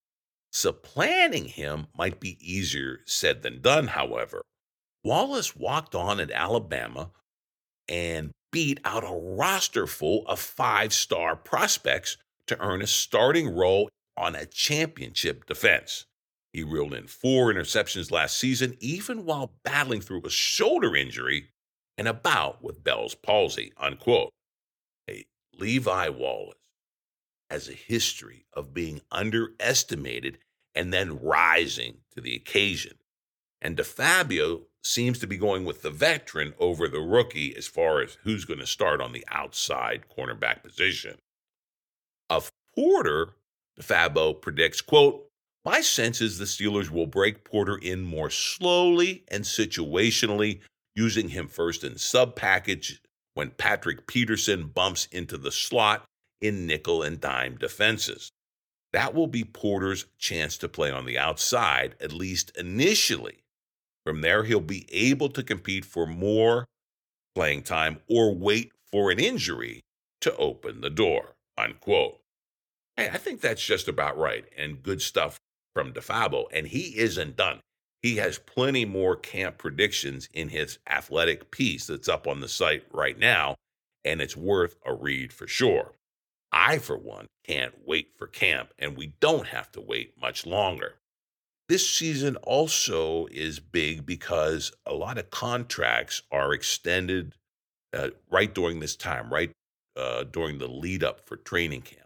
Supplanting 0.53 1.47
him 1.47 1.87
might 1.97 2.21
be 2.21 2.37
easier 2.41 3.01
said 3.07 3.43
than 3.43 3.63
done, 3.63 3.89
however. 3.89 4.43
Wallace 5.05 5.57
walked 5.57 5.95
on 5.95 6.21
at 6.21 6.31
Alabama 6.31 7.11
and 7.89 8.33
beat 8.51 8.81
out 8.85 9.05
a 9.05 9.15
roster 9.15 9.87
full 9.87 10.27
of 10.27 10.39
five 10.39 10.93
star 10.93 11.35
prospects 11.37 12.17
to 12.47 12.61
earn 12.61 12.83
a 12.83 12.87
starting 12.87 13.55
role 13.55 13.89
on 14.17 14.35
a 14.35 14.47
championship 14.47 15.47
defense. 15.47 16.05
He 16.53 16.63
reeled 16.63 16.93
in 16.93 17.07
four 17.07 17.53
interceptions 17.53 18.11
last 18.11 18.37
season, 18.37 18.77
even 18.81 19.25
while 19.25 19.55
battling 19.65 20.03
through 20.03 20.23
a 20.27 20.31
shoulder 20.31 20.95
injury 20.95 21.49
and 21.97 22.07
a 22.07 22.13
bout 22.13 22.63
with 22.63 22.85
Bell's 22.85 23.15
palsy. 23.15 23.73
Unquote. 23.79 24.31
Levi 25.59 26.09
Wallace 26.09 26.57
has 27.51 27.69
a 27.69 27.75
history 27.75 28.47
of 28.55 28.73
being 28.73 29.01
underestimated 29.11 30.39
and 30.75 30.93
then 30.93 31.21
rising 31.21 31.99
to 32.15 32.21
the 32.21 32.35
occasion. 32.35 32.95
And 33.61 33.77
DeFabo 33.77 34.63
seems 34.83 35.19
to 35.21 35.27
be 35.27 35.37
going 35.37 35.65
with 35.65 35.83
the 35.83 35.91
veteran 35.91 36.55
over 36.59 36.89
the 36.89 37.01
rookie 37.01 37.55
as 37.57 37.67
far 37.67 38.01
as 38.01 38.17
who's 38.23 38.45
going 38.45 38.61
to 38.61 38.67
start 38.67 39.01
on 39.01 39.13
the 39.13 39.25
outside 39.31 40.05
cornerback 40.09 40.63
position. 40.63 41.19
Of 42.29 42.51
Porter, 42.75 43.35
DeFabo 43.79 44.41
predicts, 44.41 44.81
quote, 44.81 45.29
my 45.65 45.81
sense 45.81 46.21
is 46.21 46.39
the 46.39 46.45
Steelers 46.45 46.91
will 46.91 47.07
break 47.07 47.45
Porter 47.45 47.77
in 47.77 48.03
more 48.03 48.31
slowly 48.31 49.23
and 49.29 49.45
situationally, 49.45 50.61
using 50.97 51.29
him 51.29 51.47
first 51.47 51.85
in 51.85 51.99
sub 51.99 52.35
package 52.35 53.01
when 53.35 53.51
Patrick 53.51 54.07
Peterson 54.07 54.69
bumps 54.69 55.07
into 55.11 55.37
the 55.37 55.53
slot 55.53 56.05
in 56.41 56.67
nickel 56.67 57.03
and 57.03 57.21
dime 57.21 57.57
defenses. 57.57 58.31
That 58.93 59.15
will 59.15 59.27
be 59.27 59.45
Porter's 59.45 60.07
chance 60.19 60.59
to 60.59 60.69
play 60.69 60.91
on 60.91 61.07
the 61.07 61.19
outside, 61.19 61.95
at 62.01 62.13
least 62.13 62.53
initially. 62.59 63.39
From 64.05 64.21
there, 64.21 64.45
he'll 64.45 64.61
be 64.61 64.87
able 64.93 65.29
to 65.31 65.43
compete 65.43 65.85
for 65.85 66.07
more 66.07 66.67
playing 67.35 67.63
time 67.63 68.01
or 68.09 68.35
wait 68.35 68.73
for 68.91 69.11
an 69.11 69.19
injury 69.19 69.81
to 70.21 70.37
open 70.37 70.81
the 70.81 70.91
door. 70.91 71.35
Unquote. 71.57 72.19
Hey, 72.97 73.09
I 73.09 73.17
think 73.17 73.41
that's 73.41 73.65
just 73.65 73.89
about 73.89 74.19
right 74.19 74.45
and 74.59 74.83
good 74.83 75.01
stuff 75.01 75.39
from 75.75 75.93
DeFabo. 75.93 76.47
And 76.53 76.67
he 76.67 76.99
isn't 76.99 77.37
done. 77.37 77.61
He 78.03 78.17
has 78.17 78.39
plenty 78.39 78.85
more 78.85 79.15
camp 79.15 79.59
predictions 79.59 80.29
in 80.35 80.49
his 80.49 80.79
athletic 80.89 81.53
piece 81.53 81.87
that's 81.87 82.09
up 82.09 82.27
on 82.27 82.41
the 82.41 82.49
site 82.49 82.85
right 82.91 83.17
now, 83.17 83.55
and 84.05 84.21
it's 84.21 84.37
worth 84.37 84.77
a 84.85 84.93
read 84.93 85.33
for 85.33 85.47
sure. 85.47 85.93
I, 86.51 86.79
for 86.79 86.99
one, 86.99 87.27
can't 87.47 87.75
wait 87.87 88.11
for 88.17 88.27
camp, 88.27 88.75
and 88.79 88.97
we 88.97 89.15
don't 89.21 89.47
have 89.47 89.71
to 89.73 89.81
wait 89.81 90.15
much 90.21 90.45
longer. 90.45 90.95
This 91.69 91.89
season 91.89 92.37
also 92.37 93.27
is 93.31 93.61
big 93.61 94.05
because 94.05 94.73
a 94.85 94.93
lot 94.93 95.17
of 95.17 95.31
contracts 95.31 96.23
are 96.31 96.53
extended 96.53 97.37
uh, 97.95 98.09
right 98.31 98.53
during 98.53 98.81
this 98.81 98.97
time, 98.97 99.33
right 99.33 99.53
uh, 99.97 100.25
during 100.25 100.59
the 100.59 100.69
lead 100.69 101.05
up 101.05 101.27
for 101.27 101.37
training 101.37 101.83
camp. 101.83 102.01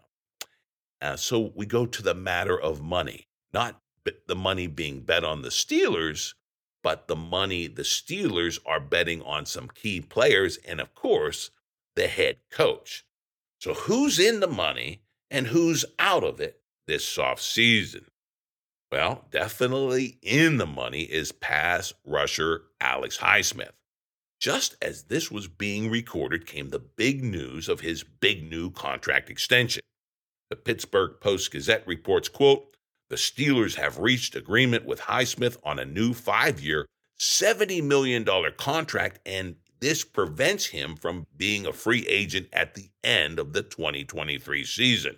Uh, 1.01 1.15
so 1.15 1.51
we 1.55 1.65
go 1.65 1.85
to 1.85 2.01
the 2.01 2.13
matter 2.13 2.59
of 2.59 2.81
money, 2.81 3.25
not 3.53 3.79
the 4.27 4.35
money 4.35 4.67
being 4.67 5.01
bet 5.01 5.23
on 5.23 5.41
the 5.41 5.49
Steelers, 5.49 6.33
but 6.83 7.07
the 7.07 7.15
money 7.15 7.67
the 7.67 7.83
Steelers 7.83 8.59
are 8.65 8.79
betting 8.79 9.21
on 9.21 9.45
some 9.45 9.67
key 9.67 10.01
players 10.01 10.57
and, 10.57 10.79
of 10.79 10.93
course, 10.95 11.51
the 11.95 12.07
head 12.07 12.37
coach. 12.51 13.05
So, 13.59 13.73
who's 13.73 14.19
in 14.19 14.39
the 14.39 14.47
money 14.47 15.01
and 15.31 15.47
who's 15.47 15.85
out 15.99 16.23
of 16.23 16.39
it 16.39 16.61
this 16.85 17.03
soft 17.05 17.41
season? 17.41 18.05
Well, 18.91 19.25
definitely 19.31 20.17
in 20.21 20.57
the 20.57 20.65
money 20.65 21.01
is 21.01 21.31
pass 21.31 21.93
rusher 22.05 22.63
Alex 22.79 23.17
Highsmith. 23.17 23.71
Just 24.39 24.75
as 24.81 25.03
this 25.05 25.31
was 25.31 25.47
being 25.47 25.89
recorded 25.89 26.45
came 26.45 26.69
the 26.69 26.79
big 26.79 27.23
news 27.23 27.67
of 27.67 27.81
his 27.81 28.03
big 28.03 28.49
new 28.49 28.69
contract 28.69 29.29
extension. 29.29 29.81
The 30.49 30.55
Pittsburgh 30.55 31.19
Post 31.19 31.51
Gazette 31.51 31.85
reports, 31.87 32.29
quote, 32.29 32.76
the 33.09 33.15
Steelers 33.15 33.75
have 33.75 33.99
reached 33.99 34.35
agreement 34.35 34.85
with 34.85 35.01
Highsmith 35.01 35.57
on 35.63 35.79
a 35.79 35.85
new 35.85 36.13
five 36.13 36.59
year, 36.59 36.85
$70 37.19 37.83
million 37.83 38.25
contract, 38.57 39.19
and 39.25 39.55
this 39.79 40.03
prevents 40.03 40.67
him 40.67 40.95
from 40.95 41.27
being 41.35 41.65
a 41.65 41.73
free 41.73 42.05
agent 42.07 42.47
at 42.51 42.73
the 42.73 42.89
end 43.03 43.39
of 43.39 43.53
the 43.53 43.61
2023 43.61 44.65
season. 44.65 45.17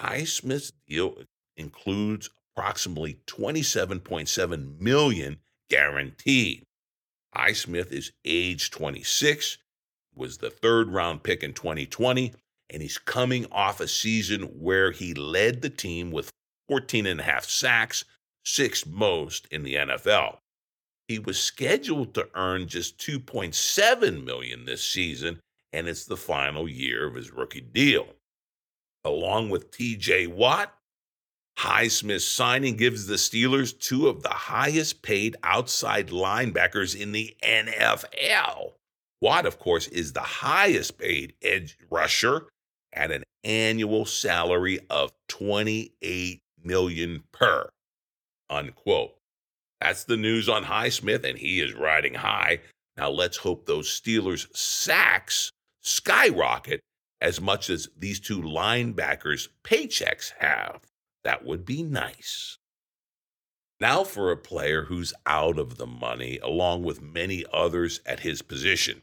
Highsmith's 0.00 0.72
deal 0.86 1.16
includes 1.56 2.30
approximately 2.56 3.18
27.7 3.26 4.80
million 4.80 5.38
guaranteed. 5.68 6.64
Highsmith 7.36 7.92
is 7.92 8.12
age 8.24 8.70
26, 8.70 9.58
was 10.14 10.38
the 10.38 10.50
third 10.50 10.88
round 10.88 11.22
pick 11.22 11.42
in 11.42 11.52
2020, 11.52 12.32
and 12.70 12.82
he's 12.82 12.98
coming 12.98 13.46
off 13.50 13.80
a 13.80 13.88
season 13.88 14.42
where 14.42 14.92
he 14.92 15.14
led 15.14 15.62
the 15.62 15.70
team 15.70 16.10
with 16.10 16.30
14 16.68 17.06
and 17.06 17.20
a 17.20 17.24
half 17.24 17.44
sacks, 17.44 18.04
sixth 18.44 18.86
most 18.86 19.46
in 19.50 19.62
the 19.62 19.74
NFL. 19.74 20.38
He 21.08 21.18
was 21.18 21.40
scheduled 21.40 22.14
to 22.14 22.28
earn 22.34 22.68
just 22.68 22.98
2.7 22.98 24.24
million 24.24 24.66
this 24.66 24.84
season 24.84 25.40
and 25.72 25.88
it's 25.88 26.04
the 26.04 26.16
final 26.16 26.68
year 26.68 27.06
of 27.06 27.14
his 27.14 27.32
rookie 27.32 27.60
deal. 27.60 28.06
Along 29.04 29.50
with 29.50 29.70
TJ 29.70 30.28
Watt, 30.28 30.74
Highsmith's 31.58 32.26
signing 32.26 32.76
gives 32.76 33.06
the 33.06 33.16
Steelers 33.16 33.78
two 33.78 34.08
of 34.08 34.22
the 34.22 34.28
highest 34.28 35.02
paid 35.02 35.36
outside 35.42 36.08
linebackers 36.08 36.98
in 36.98 37.12
the 37.12 37.36
NFL. 37.42 38.72
Watt, 39.20 39.46
of 39.46 39.58
course, 39.58 39.88
is 39.88 40.12
the 40.12 40.20
highest 40.20 40.98
paid 40.98 41.34
edge 41.42 41.76
rusher 41.90 42.46
at 42.92 43.10
an 43.10 43.24
annual 43.42 44.06
salary 44.06 44.78
of 44.88 45.12
28 45.28 46.40
million 46.64 47.24
per. 47.32 47.68
Unquote. 48.50 49.14
That's 49.80 50.04
the 50.04 50.16
news 50.16 50.48
on 50.48 50.64
Highsmith, 50.64 51.24
and 51.24 51.38
he 51.38 51.60
is 51.60 51.74
riding 51.74 52.14
high. 52.14 52.60
Now 52.96 53.10
let's 53.10 53.36
hope 53.36 53.66
those 53.66 53.88
Steelers 53.88 54.54
sacks 54.56 55.52
skyrocket 55.82 56.80
as 57.20 57.40
much 57.40 57.70
as 57.70 57.88
these 57.96 58.20
two 58.20 58.40
linebackers' 58.40 59.48
paychecks 59.64 60.32
have. 60.38 60.80
That 61.24 61.44
would 61.44 61.64
be 61.64 61.82
nice. 61.82 62.58
Now 63.80 64.02
for 64.02 64.30
a 64.30 64.36
player 64.36 64.84
who's 64.84 65.14
out 65.26 65.58
of 65.58 65.76
the 65.76 65.86
money, 65.86 66.38
along 66.38 66.82
with 66.82 67.00
many 67.00 67.44
others 67.52 68.00
at 68.04 68.20
his 68.20 68.42
position. 68.42 69.02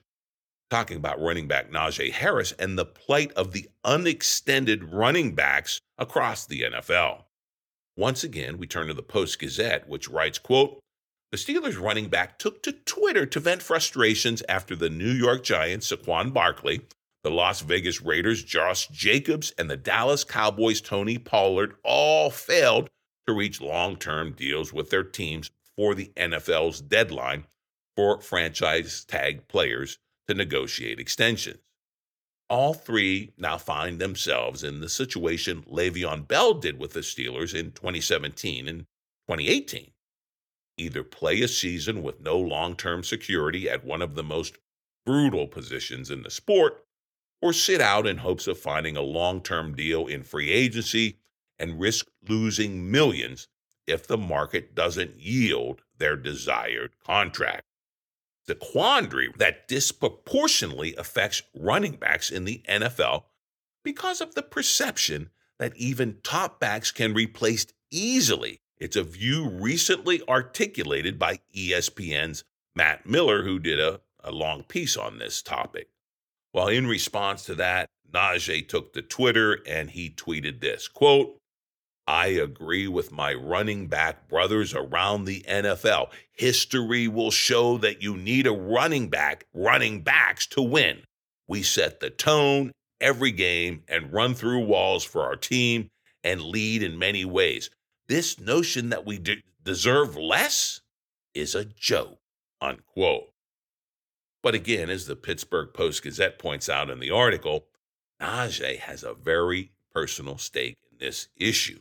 Talking 0.69 0.97
about 0.97 1.21
running 1.21 1.47
back 1.47 1.71
Najee 1.71 2.11
Harris 2.11 2.51
and 2.53 2.77
the 2.77 2.85
plight 2.85 3.31
of 3.33 3.51
the 3.51 3.69
unextended 3.83 4.91
running 4.91 5.35
backs 5.35 5.79
across 5.97 6.45
the 6.45 6.63
NFL. 6.63 7.24
Once 7.97 8.23
again, 8.23 8.57
we 8.57 8.67
turn 8.67 8.87
to 8.87 8.93
the 8.93 9.01
Post 9.01 9.39
Gazette, 9.39 9.87
which 9.87 10.09
writes, 10.09 10.37
quote, 10.37 10.79
the 11.31 11.37
Steelers 11.37 11.81
running 11.81 12.07
back 12.07 12.37
took 12.37 12.61
to 12.63 12.71
Twitter 12.71 13.25
to 13.25 13.39
vent 13.39 13.61
frustrations 13.61 14.43
after 14.47 14.75
the 14.75 14.89
New 14.89 15.11
York 15.11 15.43
Giants, 15.43 15.91
Saquon 15.91 16.33
Barkley, 16.33 16.81
the 17.23 17.31
Las 17.31 17.61
Vegas 17.61 18.01
Raiders, 18.01 18.43
Josh 18.43 18.87
Jacobs, 18.89 19.51
and 19.57 19.69
the 19.69 19.77
Dallas 19.77 20.23
Cowboys, 20.23 20.79
Tony 20.79 21.17
Pollard, 21.17 21.75
all 21.83 22.29
failed 22.29 22.89
to 23.27 23.33
reach 23.33 23.59
long 23.59 23.95
term 23.95 24.33
deals 24.33 24.71
with 24.71 24.89
their 24.91 25.03
teams 25.03 25.51
for 25.75 25.95
the 25.95 26.11
NFL's 26.15 26.81
deadline 26.81 27.45
for 27.95 28.21
franchise 28.21 29.03
tag 29.05 29.47
players 29.47 29.97
to 30.27 30.33
negotiate 30.33 30.99
extensions. 30.99 31.64
All 32.47 32.75
three 32.75 33.33
now 33.37 33.57
find 33.57 33.99
themselves 33.99 34.63
in 34.63 34.79
the 34.79 34.89
situation 34.89 35.63
Le'Veon 35.63 36.27
Bell 36.27 36.53
did 36.53 36.79
with 36.79 36.93
the 36.93 36.99
Steelers 36.99 37.55
in 37.55 37.71
2017 37.71 38.67
and 38.67 38.81
2018. 39.27 39.91
Either 40.77 41.03
play 41.03 41.41
a 41.41 41.47
season 41.47 42.03
with 42.03 42.21
no 42.21 42.37
long 42.37 42.75
term 42.75 43.03
security 43.03 43.67
at 43.67 43.83
one 43.83 44.01
of 44.01 44.13
the 44.13 44.23
most 44.23 44.57
brutal 45.05 45.47
positions 45.47 46.11
in 46.11 46.21
the 46.21 46.29
sport, 46.29 46.85
or 47.41 47.53
sit 47.53 47.81
out 47.81 48.05
in 48.05 48.17
hopes 48.17 48.47
of 48.47 48.59
finding 48.59 48.95
a 48.95 49.01
long 49.01 49.41
term 49.41 49.75
deal 49.75 50.05
in 50.05 50.21
free 50.21 50.51
agency 50.51 51.17
and 51.57 51.79
risk 51.79 52.07
losing 52.27 52.91
millions 52.91 53.47
if 53.87 54.05
the 54.05 54.17
market 54.17 54.75
doesn't 54.75 55.19
yield 55.19 55.81
their 55.97 56.15
desired 56.15 56.91
contract. 57.03 57.63
The 58.47 58.55
quandary 58.55 59.31
that 59.37 59.67
disproportionately 59.67 60.95
affects 60.95 61.41
running 61.55 61.95
backs 61.95 62.29
in 62.29 62.45
the 62.45 62.61
NFL 62.69 63.23
because 63.83 64.21
of 64.21 64.35
the 64.35 64.43
perception 64.43 65.29
that 65.57 65.75
even 65.77 66.17
top 66.23 66.59
backs 66.59 66.91
can 66.91 67.13
be 67.13 67.25
replaced 67.25 67.73
easily. 67.91 68.59
It's 68.77 68.95
a 68.95 69.03
view 69.03 69.47
recently 69.49 70.21
articulated 70.27 71.17
by 71.17 71.39
ESPN's 71.55 72.43
Matt 72.75 73.05
Miller, 73.05 73.43
who 73.43 73.57
did 73.57 73.79
a, 73.79 74.01
a 74.23 74.31
long 74.31 74.63
piece 74.63 74.97
on 74.97 75.17
this 75.17 75.41
topic. 75.41 75.87
Well, 76.53 76.67
in 76.67 76.87
response 76.87 77.45
to 77.45 77.55
that, 77.55 77.87
Najee 78.11 78.67
took 78.67 78.93
to 78.93 79.01
Twitter 79.01 79.59
and 79.65 79.91
he 79.91 80.09
tweeted 80.09 80.59
this 80.59 80.87
quote, 80.87 81.37
I 82.07 82.27
agree 82.27 82.87
with 82.87 83.11
my 83.11 83.33
running 83.33 83.87
back 83.87 84.29
brothers 84.29 84.75
around 84.75 85.25
the 85.25 85.43
NFL. 85.47 86.09
History 86.33 87.07
will 87.07 87.31
show 87.31 87.77
that 87.79 88.01
you 88.01 88.15
need 88.15 88.45
a 88.45 88.51
running 88.51 89.09
back, 89.09 89.45
running 89.53 90.01
backs 90.01 90.45
to 90.47 90.61
win. 90.61 91.01
We 91.47 91.63
set 91.63 91.99
the 91.99 92.11
tone 92.11 92.71
every 93.01 93.31
game 93.31 93.83
and 93.87 94.13
run 94.13 94.35
through 94.35 94.65
walls 94.65 95.03
for 95.03 95.23
our 95.23 95.35
team 95.35 95.89
and 96.23 96.41
lead 96.41 96.83
in 96.83 96.99
many 96.99 97.25
ways. 97.25 97.69
This 98.07 98.39
notion 98.39 98.89
that 98.89 99.05
we 99.05 99.17
de- 99.17 99.43
deserve 99.63 100.15
less 100.15 100.81
is 101.33 101.55
a 101.55 101.65
joke, 101.65 102.19
unquote. 102.61 103.29
But 104.43 104.53
again, 104.53 104.91
as 104.91 105.07
the 105.07 105.15
Pittsburgh 105.15 105.73
Post 105.73 106.03
Gazette 106.03 106.37
points 106.37 106.69
out 106.69 106.91
in 106.91 106.99
the 106.99 107.09
article, 107.09 107.65
Najee 108.21 108.77
has 108.79 109.03
a 109.03 109.15
very 109.15 109.71
personal 109.91 110.37
stake 110.37 110.75
in 110.91 110.99
this 110.99 111.29
issue. 111.35 111.79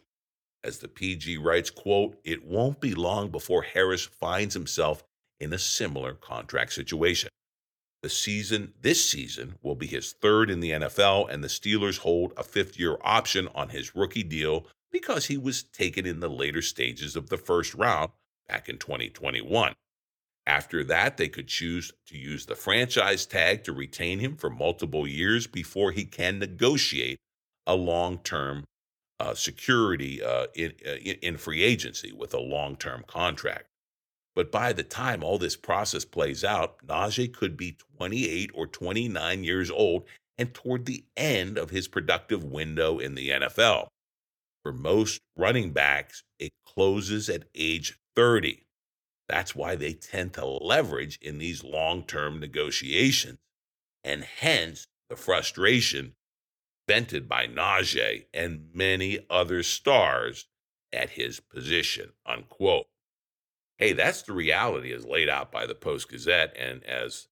As 0.64 0.78
the 0.78 0.88
PG 0.88 1.36
writes, 1.36 1.68
quote, 1.68 2.18
it 2.24 2.42
won't 2.42 2.80
be 2.80 2.94
long 2.94 3.28
before 3.28 3.62
Harris 3.62 4.04
finds 4.06 4.54
himself 4.54 5.04
in 5.38 5.52
a 5.52 5.58
similar 5.58 6.14
contract 6.14 6.72
situation. 6.72 7.28
The 8.02 8.08
season, 8.08 8.72
this 8.80 9.08
season, 9.08 9.56
will 9.62 9.74
be 9.74 9.86
his 9.86 10.12
third 10.12 10.50
in 10.50 10.60
the 10.60 10.70
NFL, 10.70 11.30
and 11.30 11.44
the 11.44 11.48
Steelers 11.48 11.98
hold 11.98 12.32
a 12.38 12.42
fifth 12.42 12.78
year 12.78 12.96
option 13.02 13.48
on 13.54 13.68
his 13.68 13.94
rookie 13.94 14.22
deal 14.22 14.66
because 14.90 15.26
he 15.26 15.36
was 15.36 15.64
taken 15.64 16.06
in 16.06 16.20
the 16.20 16.30
later 16.30 16.62
stages 16.62 17.14
of 17.14 17.28
the 17.28 17.36
first 17.36 17.74
round 17.74 18.12
back 18.48 18.68
in 18.68 18.78
2021. 18.78 19.74
After 20.46 20.82
that, 20.84 21.18
they 21.18 21.28
could 21.28 21.48
choose 21.48 21.92
to 22.06 22.16
use 22.16 22.46
the 22.46 22.54
franchise 22.54 23.26
tag 23.26 23.64
to 23.64 23.72
retain 23.72 24.18
him 24.18 24.36
for 24.36 24.48
multiple 24.48 25.06
years 25.06 25.46
before 25.46 25.92
he 25.92 26.04
can 26.04 26.38
negotiate 26.38 27.18
a 27.66 27.74
long 27.74 28.18
term 28.18 28.64
uh, 29.24 29.34
security 29.34 30.22
uh, 30.22 30.46
in, 30.54 30.74
uh, 30.86 30.96
in 31.22 31.38
free 31.38 31.62
agency 31.62 32.12
with 32.12 32.34
a 32.34 32.40
long 32.40 32.76
term 32.76 33.04
contract. 33.06 33.64
But 34.34 34.52
by 34.52 34.72
the 34.72 34.82
time 34.82 35.24
all 35.24 35.38
this 35.38 35.56
process 35.56 36.04
plays 36.04 36.44
out, 36.44 36.84
Najee 36.86 37.32
could 37.32 37.56
be 37.56 37.78
28 37.96 38.50
or 38.54 38.66
29 38.66 39.44
years 39.44 39.70
old 39.70 40.04
and 40.36 40.52
toward 40.52 40.84
the 40.84 41.04
end 41.16 41.56
of 41.56 41.70
his 41.70 41.88
productive 41.88 42.44
window 42.44 42.98
in 42.98 43.14
the 43.14 43.30
NFL. 43.30 43.86
For 44.62 44.72
most 44.72 45.20
running 45.36 45.72
backs, 45.72 46.22
it 46.38 46.52
closes 46.66 47.28
at 47.30 47.44
age 47.54 47.98
30. 48.16 48.66
That's 49.28 49.54
why 49.54 49.74
they 49.74 49.94
tend 49.94 50.34
to 50.34 50.44
leverage 50.44 51.18
in 51.22 51.38
these 51.38 51.64
long 51.64 52.02
term 52.02 52.40
negotiations, 52.40 53.38
and 54.02 54.24
hence 54.24 54.86
the 55.08 55.16
frustration 55.16 56.14
vented 56.88 57.28
by 57.28 57.46
Najee 57.46 58.26
and 58.32 58.68
many 58.74 59.26
other 59.30 59.62
stars 59.62 60.46
at 60.92 61.10
his 61.10 61.40
position. 61.40 62.12
Unquote. 62.26 62.86
Hey, 63.78 63.92
that's 63.92 64.22
the 64.22 64.32
reality 64.32 64.92
as 64.92 65.04
laid 65.04 65.28
out 65.28 65.50
by 65.50 65.66
the 65.66 65.74
Post 65.74 66.08
Gazette 66.08 66.56
and 66.56 66.84
as 66.84 67.28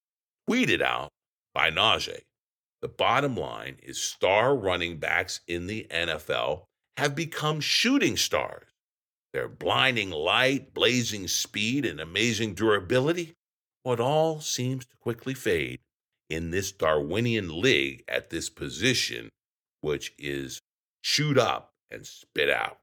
tweeted 0.49 0.83
out 0.83 1.11
by 1.55 1.71
Najee. 1.71 2.23
The 2.81 2.89
bottom 2.89 3.37
line 3.37 3.77
is 3.83 4.03
star 4.03 4.57
running 4.57 4.99
backs 4.99 5.41
in 5.47 5.69
the 5.69 5.87
NFL 5.91 6.65
have 6.97 7.15
become 7.15 7.61
shooting 7.61 8.17
stars 8.17 8.67
their 9.33 9.49
blinding 9.49 10.11
light, 10.11 10.75
blazing 10.75 11.27
speed, 11.27 11.87
and 11.87 12.01
amazing 12.01 12.55
durability, 12.55 13.35
what 13.83 13.99
all 13.99 14.41
seems 14.41 14.85
to 14.85 14.97
quickly 15.01 15.35
fade 15.35 15.81
in 16.29 16.51
this 16.51 16.71
Darwinian 16.71 17.61
league 17.61 18.05
at 18.09 18.31
this 18.31 18.51
position, 18.51 19.31
which 19.83 20.15
is 20.19 20.63
chewed 21.03 21.39
up 21.39 21.75
and 21.91 22.07
spit 22.07 22.49
out. 22.49 22.79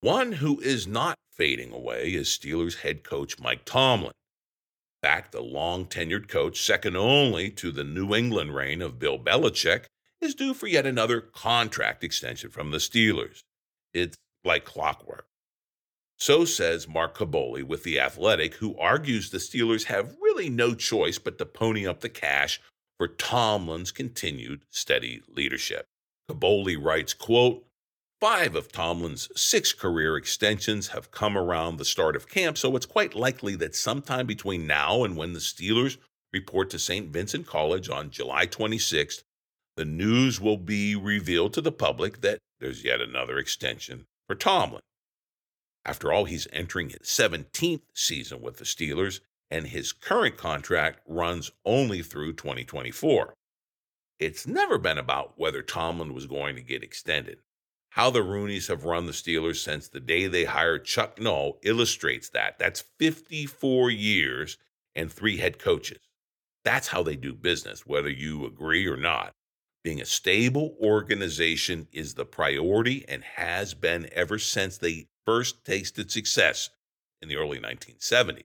One 0.00 0.32
who 0.32 0.60
is 0.60 0.86
not 0.86 1.16
fading 1.30 1.72
away 1.72 2.14
is 2.14 2.28
Steelers 2.28 2.80
head 2.80 3.04
coach 3.04 3.38
Mike 3.38 3.64
Tomlin. 3.64 4.12
In 5.02 5.08
fact, 5.08 5.32
the 5.32 5.42
long 5.42 5.86
tenured 5.86 6.28
coach, 6.28 6.60
second 6.60 6.96
only 6.96 7.50
to 7.50 7.70
the 7.70 7.84
New 7.84 8.14
England 8.14 8.54
reign 8.54 8.82
of 8.82 8.98
Bill 8.98 9.18
Belichick, 9.18 9.84
is 10.20 10.34
due 10.34 10.54
for 10.54 10.66
yet 10.66 10.86
another 10.86 11.20
contract 11.20 12.02
extension 12.02 12.50
from 12.50 12.70
the 12.70 12.78
Steelers. 12.78 13.40
It's 13.92 14.16
like 14.44 14.64
clockwork. 14.64 15.26
So 16.18 16.46
says 16.46 16.88
Mark 16.88 17.18
Kaboly 17.18 17.62
with 17.62 17.82
The 17.82 18.00
Athletic, 18.00 18.54
who 18.54 18.76
argues 18.78 19.30
the 19.30 19.38
Steelers 19.38 19.84
have 19.84 20.16
really 20.20 20.48
no 20.48 20.74
choice 20.74 21.18
but 21.18 21.36
to 21.38 21.44
pony 21.44 21.86
up 21.86 22.00
the 22.00 22.08
cash 22.08 22.60
for 22.98 23.08
Tomlin's 23.08 23.92
continued 23.92 24.62
steady 24.70 25.22
leadership. 25.28 25.86
Kaboly 26.30 26.82
writes, 26.82 27.14
quote, 27.14 27.64
Five 28.20 28.54
of 28.54 28.72
Tomlin's 28.72 29.28
six 29.38 29.74
career 29.74 30.16
extensions 30.16 30.88
have 30.88 31.10
come 31.10 31.36
around 31.36 31.76
the 31.76 31.84
start 31.84 32.16
of 32.16 32.28
camp, 32.28 32.56
so 32.56 32.74
it's 32.74 32.86
quite 32.86 33.14
likely 33.14 33.54
that 33.56 33.76
sometime 33.76 34.26
between 34.26 34.66
now 34.66 35.04
and 35.04 35.16
when 35.16 35.34
the 35.34 35.38
Steelers 35.38 35.98
report 36.32 36.70
to 36.70 36.78
St. 36.78 37.10
Vincent 37.10 37.46
College 37.46 37.90
on 37.90 38.10
July 38.10 38.46
26th, 38.46 39.22
the 39.76 39.84
news 39.84 40.40
will 40.40 40.56
be 40.56 40.96
revealed 40.96 41.52
to 41.52 41.60
the 41.60 41.72
public 41.72 42.22
that 42.22 42.38
there's 42.58 42.84
yet 42.84 43.02
another 43.02 43.36
extension 43.36 44.06
for 44.26 44.34
Tomlin. 44.34 44.80
After 45.84 46.12
all, 46.12 46.24
he's 46.24 46.48
entering 46.52 46.88
his 46.88 47.00
17th 47.02 47.82
season 47.94 48.40
with 48.40 48.56
the 48.56 48.64
Steelers, 48.64 49.20
and 49.50 49.66
his 49.66 49.92
current 49.92 50.36
contract 50.36 51.00
runs 51.06 51.50
only 51.64 52.02
through 52.02 52.32
2024. 52.34 53.34
It's 54.18 54.46
never 54.46 54.78
been 54.78 54.98
about 54.98 55.34
whether 55.38 55.62
Tomlin 55.62 56.14
was 56.14 56.26
going 56.26 56.56
to 56.56 56.62
get 56.62 56.82
extended. 56.82 57.38
How 57.90 58.10
the 58.10 58.20
Rooneys 58.20 58.68
have 58.68 58.84
run 58.84 59.06
the 59.06 59.12
Steelers 59.12 59.56
since 59.56 59.88
the 59.88 60.00
day 60.00 60.26
they 60.26 60.44
hired 60.44 60.84
Chuck 60.84 61.20
Noll 61.20 61.58
illustrates 61.62 62.28
that. 62.30 62.58
That's 62.58 62.84
54 62.98 63.90
years 63.90 64.58
and 64.94 65.12
three 65.12 65.38
head 65.38 65.58
coaches. 65.58 66.00
That's 66.64 66.88
how 66.88 67.02
they 67.02 67.16
do 67.16 67.32
business, 67.32 67.86
whether 67.86 68.10
you 68.10 68.44
agree 68.44 68.86
or 68.86 68.96
not. 68.96 69.32
Being 69.84 70.00
a 70.00 70.06
stable 70.06 70.76
organization 70.80 71.86
is 71.92 72.14
the 72.14 72.24
priority 72.24 73.04
and 73.06 73.22
has 73.22 73.72
been 73.72 74.08
ever 74.12 74.38
since 74.38 74.78
they 74.78 75.06
first 75.24 75.64
tasted 75.64 76.10
success 76.10 76.70
in 77.22 77.28
the 77.28 77.36
early 77.36 77.60
1970s. 77.60 78.42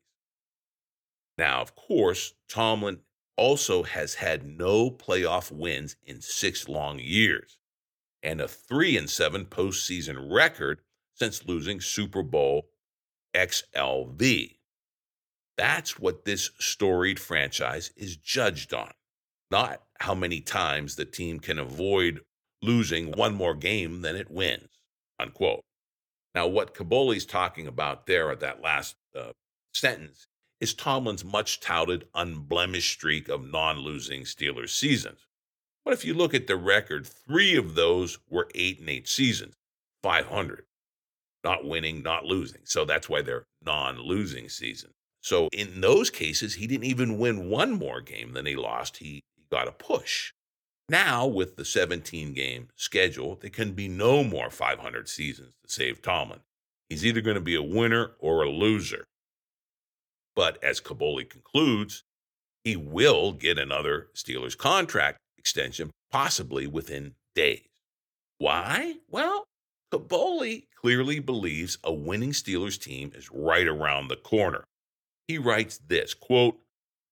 Now, 1.42 1.60
of 1.60 1.76
course, 1.76 2.36
Tomlin 2.48 3.00
also 3.36 3.82
has 3.82 4.14
had 4.14 4.46
no 4.46 4.92
playoff 4.92 5.52
wins 5.52 5.96
in 6.04 6.22
six 6.22 6.70
long 6.70 7.00
years 7.00 7.58
and 8.22 8.40
a 8.40 8.48
3 8.48 8.96
and 8.96 9.10
7 9.10 9.46
postseason 9.46 10.32
record 10.32 10.82
since 11.16 11.48
losing 11.48 11.82
Super 11.82 12.22
Bowl 12.22 12.70
XLV. 13.34 14.58
That's 15.58 15.98
what 15.98 16.26
this 16.26 16.52
storied 16.60 17.20
franchise 17.20 17.90
is 17.96 18.18
judged 18.18 18.72
on, 18.72 18.92
not 19.50 19.82
how 20.00 20.14
many 20.14 20.42
times 20.42 20.96
the 20.96 21.06
team 21.06 21.40
can 21.40 21.58
avoid 21.58 22.20
losing 22.62 23.14
one 23.14 23.34
more 23.34 23.56
game 23.56 24.04
than 24.04 24.16
it 24.16 24.30
wins. 24.30 24.70
Unquote. 25.18 25.64
Now, 26.36 26.46
what 26.46 26.76
Kaboly's 26.76 27.26
talking 27.26 27.66
about 27.66 28.06
there 28.06 28.30
at 28.30 28.42
that 28.42 28.62
last 28.62 28.96
uh, 29.20 29.32
sentence 29.74 30.28
is 30.62 30.74
Tomlin's 30.76 31.26
much 31.26 31.60
touted 31.60 32.08
unblemished 32.14 32.94
streak 32.94 33.28
of 33.28 33.52
non 33.52 33.80
losing 33.80 34.22
Steelers 34.22 34.70
seasons. 34.70 35.28
But 35.84 35.94
if 35.96 36.06
you 36.06 36.14
look 36.14 36.34
at 36.34 36.48
the 36.48 36.56
record, 36.56 37.08
three 37.08 37.56
of 37.56 37.74
those 37.74 38.20
were 38.30 38.48
eight 38.54 38.80
and 38.80 38.90
eight 38.90 39.10
seasons, 39.10 39.56
500. 40.04 40.66
Not 41.44 41.66
winning, 41.66 42.04
not 42.04 42.26
losing. 42.26 42.62
So 42.66 42.86
that's 42.86 43.10
why 43.10 43.24
they're 43.24 43.48
non 43.66 44.00
losing 44.00 44.48
seasons. 44.48 44.94
So 45.22 45.50
in 45.52 45.82
those 45.82 46.10
cases, 46.12 46.56
he 46.56 46.68
didn't 46.68 46.86
even 46.86 47.18
win 47.18 47.50
one 47.50 47.72
more 47.74 48.00
game 48.00 48.34
than 48.34 48.46
he 48.46 48.56
lost. 48.56 48.98
He, 48.98 49.24
he 49.36 49.44
got 49.50 49.68
a 49.68 49.72
push. 49.72 50.34
Now, 50.88 51.26
with 51.26 51.56
the 51.56 51.66
17 51.66 52.34
game 52.34 52.68
schedule, 52.76 53.36
there 53.36 53.50
can 53.50 53.74
be 53.74 53.88
no 53.88 54.24
more 54.24 54.50
500 54.50 55.08
seasons 55.08 55.54
to 55.64 55.72
save 55.72 56.02
Tomlin. 56.02 56.42
He's 56.90 57.06
either 57.06 57.22
going 57.22 57.36
to 57.36 57.42
be 57.42 57.56
a 57.56 57.64
winner 57.64 58.12
or 58.20 58.44
a 58.44 58.50
loser. 58.50 59.06
But 60.36 60.64
as 60.64 60.80
Kaboly 60.80 61.30
concludes, 61.30 62.04
he 62.64 62.76
will 62.76 63.34
get 63.34 63.58
another 63.58 64.10
Steelers 64.16 64.58
contract 64.58 65.18
extension, 65.38 65.92
possibly 66.12 66.68
within 66.68 67.16
days. 67.36 67.68
Why? 68.38 68.98
Well, 69.10 69.46
Kaboly 69.92 70.68
clearly 70.76 71.20
believes 71.20 71.78
a 71.84 71.92
winning 71.94 72.32
Steelers 72.32 72.80
team 72.82 73.12
is 73.14 73.32
right 73.32 73.68
around 73.68 74.08
the 74.08 74.16
corner. 74.16 74.64
He 75.28 75.38
writes 75.38 75.78
this 75.78 76.14
quote, 76.14 76.60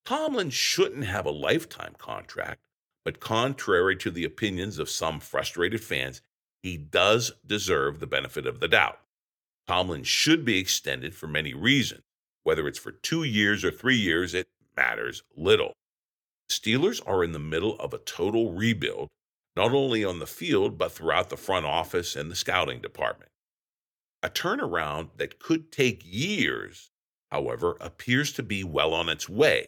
Tomlin 0.05 0.49
shouldn't 0.49 1.05
have 1.05 1.25
a 1.25 1.32
lifetime 1.32 1.95
contract, 1.97 2.62
but 3.05 3.19
contrary 3.19 3.95
to 3.97 4.10
the 4.10 4.23
opinions 4.23 4.79
of 4.79 4.89
some 4.89 5.19
frustrated 5.19 5.84
fans, 5.84 6.21
he 6.63 6.77
does 6.77 7.32
deserve 7.45 7.99
the 7.99 8.08
benefit 8.08 8.45
of 8.45 8.60
the 8.60 8.67
doubt. 8.67 8.99
Tomlin 9.67 10.03
should 10.03 10.43
be 10.43 10.58
extended 10.58 11.13
for 11.13 11.27
many 11.27 11.53
reasons. 11.53 12.01
Whether 12.43 12.67
it's 12.67 12.80
for 12.80 12.91
two 12.91 13.23
years 13.23 13.63
or 13.63 13.71
three 13.71 13.97
years, 13.97 14.34
it 14.34 14.47
matters 14.75 15.23
little. 15.36 15.73
Steelers 16.49 17.02
are 17.06 17.23
in 17.23 17.32
the 17.32 17.39
middle 17.39 17.78
of 17.80 17.93
a 17.93 17.99
total 17.99 18.52
rebuild, 18.52 19.10
not 19.56 19.71
only 19.71 20.04
on 20.04 20.19
the 20.19 20.28
field, 20.28 20.78
but 20.78 20.91
throughout 20.91 21.30
the 21.30 21.38
front 21.38 21.65
office 21.65 22.15
and 22.15 22.32
the 22.32 22.36
scouting 22.36 22.82
department. 22.82 23.32
A 24.23 24.30
turnaround 24.30 25.10
that 25.17 25.39
could 25.39 25.71
take 25.71 26.02
years, 26.06 26.91
however, 27.32 27.78
appears 27.80 28.34
to 28.34 28.43
be 28.43 28.63
well 28.63 28.93
on 28.93 29.10
its 29.10 29.30
way 29.30 29.67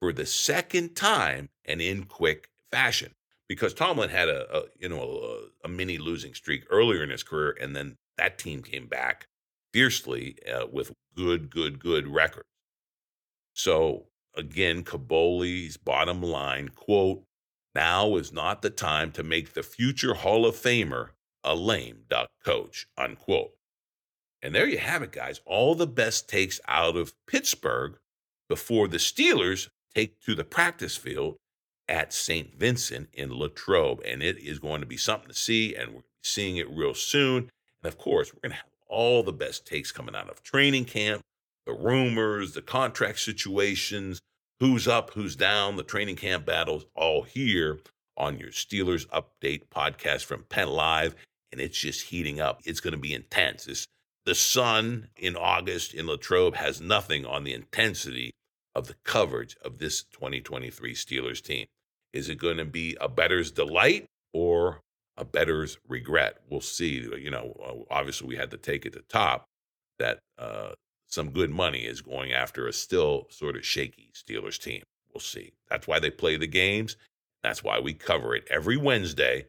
for 0.00 0.12
the 0.12 0.26
second 0.26 0.94
time 0.94 1.48
and 1.64 1.80
in 1.80 2.04
quick 2.04 2.50
fashion. 2.70 3.12
Because 3.48 3.74
Tomlin 3.74 4.10
had 4.10 4.28
a, 4.28 4.56
a 4.56 4.62
you 4.78 4.88
know 4.88 5.48
a, 5.64 5.66
a, 5.66 5.68
mini 5.68 5.98
losing 5.98 6.34
streak 6.34 6.64
earlier 6.68 7.02
in 7.02 7.10
his 7.10 7.22
career, 7.22 7.56
and 7.60 7.76
then 7.76 7.96
that 8.16 8.38
team 8.38 8.62
came 8.62 8.86
back 8.86 9.28
fiercely 9.76 10.36
uh, 10.50 10.66
with 10.72 10.90
good, 11.14 11.50
good, 11.50 11.78
good 11.78 12.08
records. 12.08 12.48
So 13.52 14.06
again, 14.34 14.82
Kaboly's 14.82 15.76
bottom 15.76 16.22
line 16.22 16.70
quote, 16.70 17.24
now 17.74 18.16
is 18.16 18.32
not 18.32 18.62
the 18.62 18.70
time 18.70 19.12
to 19.12 19.22
make 19.22 19.52
the 19.52 19.62
future 19.62 20.14
Hall 20.14 20.46
of 20.46 20.54
Famer 20.54 21.10
a 21.44 21.54
lame 21.54 22.04
duck 22.08 22.30
coach, 22.42 22.86
unquote. 22.96 23.50
And 24.40 24.54
there 24.54 24.66
you 24.66 24.78
have 24.78 25.02
it, 25.02 25.12
guys. 25.12 25.42
All 25.44 25.74
the 25.74 25.86
best 25.86 26.26
takes 26.26 26.58
out 26.66 26.96
of 26.96 27.12
Pittsburgh 27.26 27.98
before 28.48 28.88
the 28.88 28.96
Steelers 28.96 29.68
take 29.94 30.22
to 30.22 30.34
the 30.34 30.44
practice 30.44 30.96
field 30.96 31.36
at 31.86 32.14
St. 32.14 32.58
Vincent 32.58 33.10
in 33.12 33.30
Latrobe. 33.30 34.00
And 34.06 34.22
it 34.22 34.38
is 34.38 34.58
going 34.58 34.80
to 34.80 34.86
be 34.86 34.96
something 34.96 35.28
to 35.28 35.34
see, 35.34 35.74
and 35.74 35.92
we're 35.92 36.00
seeing 36.22 36.56
it 36.56 36.70
real 36.70 36.94
soon. 36.94 37.50
And 37.82 37.92
of 37.92 37.98
course, 37.98 38.32
we're 38.32 38.40
going 38.40 38.52
to 38.52 38.56
have 38.56 38.75
all 38.88 39.22
the 39.22 39.32
best 39.32 39.66
takes 39.66 39.92
coming 39.92 40.14
out 40.14 40.28
of 40.28 40.42
training 40.42 40.84
camp, 40.84 41.22
the 41.66 41.72
rumors, 41.72 42.52
the 42.52 42.62
contract 42.62 43.20
situations, 43.20 44.20
who's 44.60 44.88
up, 44.88 45.10
who's 45.10 45.36
down, 45.36 45.76
the 45.76 45.82
training 45.82 46.16
camp 46.16 46.46
battles, 46.46 46.86
all 46.94 47.22
here 47.22 47.80
on 48.16 48.38
your 48.38 48.50
Steelers 48.50 49.06
Update 49.08 49.68
podcast 49.68 50.24
from 50.24 50.44
Penn 50.44 50.68
Live. 50.68 51.14
And 51.52 51.60
it's 51.60 51.78
just 51.78 52.08
heating 52.08 52.40
up. 52.40 52.60
It's 52.64 52.80
going 52.80 52.92
to 52.92 52.98
be 52.98 53.14
intense. 53.14 53.66
It's, 53.66 53.86
the 54.24 54.34
sun 54.34 55.08
in 55.16 55.36
August 55.36 55.94
in 55.94 56.06
Latrobe 56.06 56.56
has 56.56 56.80
nothing 56.80 57.24
on 57.24 57.44
the 57.44 57.52
intensity 57.52 58.32
of 58.74 58.88
the 58.88 58.96
coverage 59.04 59.56
of 59.64 59.78
this 59.78 60.02
2023 60.02 60.94
Steelers 60.94 61.42
team. 61.42 61.66
Is 62.12 62.28
it 62.28 62.38
going 62.38 62.56
to 62.56 62.64
be 62.64 62.96
a 63.00 63.08
better's 63.08 63.50
delight 63.50 64.06
or 64.32 64.80
a 65.16 65.24
better's 65.24 65.78
regret. 65.88 66.38
We'll 66.50 66.60
see. 66.60 67.08
You 67.18 67.30
know, 67.30 67.56
uh, 67.64 67.94
obviously 67.94 68.28
we 68.28 68.36
had 68.36 68.50
to 68.50 68.56
take 68.56 68.86
at 68.86 68.92
the 68.92 69.02
top 69.08 69.44
that 69.98 70.18
uh, 70.38 70.72
some 71.06 71.30
good 71.30 71.50
money 71.50 71.80
is 71.80 72.00
going 72.00 72.32
after 72.32 72.66
a 72.66 72.72
still 72.72 73.26
sort 73.30 73.56
of 73.56 73.64
shaky 73.64 74.10
Steelers 74.14 74.60
team. 74.60 74.82
We'll 75.12 75.20
see. 75.20 75.52
That's 75.70 75.86
why 75.86 75.98
they 75.98 76.10
play 76.10 76.36
the 76.36 76.46
games. 76.46 76.96
That's 77.42 77.62
why 77.62 77.80
we 77.80 77.94
cover 77.94 78.34
it 78.34 78.46
every 78.50 78.76
Wednesday. 78.76 79.46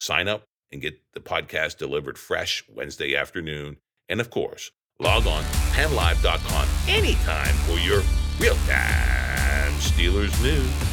Sign 0.00 0.28
up 0.28 0.44
and 0.72 0.80
get 0.80 1.00
the 1.12 1.20
podcast 1.20 1.78
delivered 1.78 2.16
fresh 2.16 2.64
Wednesday 2.72 3.16
afternoon. 3.16 3.76
And 4.08 4.20
of 4.20 4.30
course, 4.30 4.70
log 4.98 5.26
on 5.26 5.42
to 5.42 5.48
pennlive.com 5.48 6.68
anytime 6.88 7.54
for 7.66 7.78
your 7.78 8.02
real 8.38 8.54
time 8.66 9.72
Steelers 9.80 10.42
news. 10.42 10.89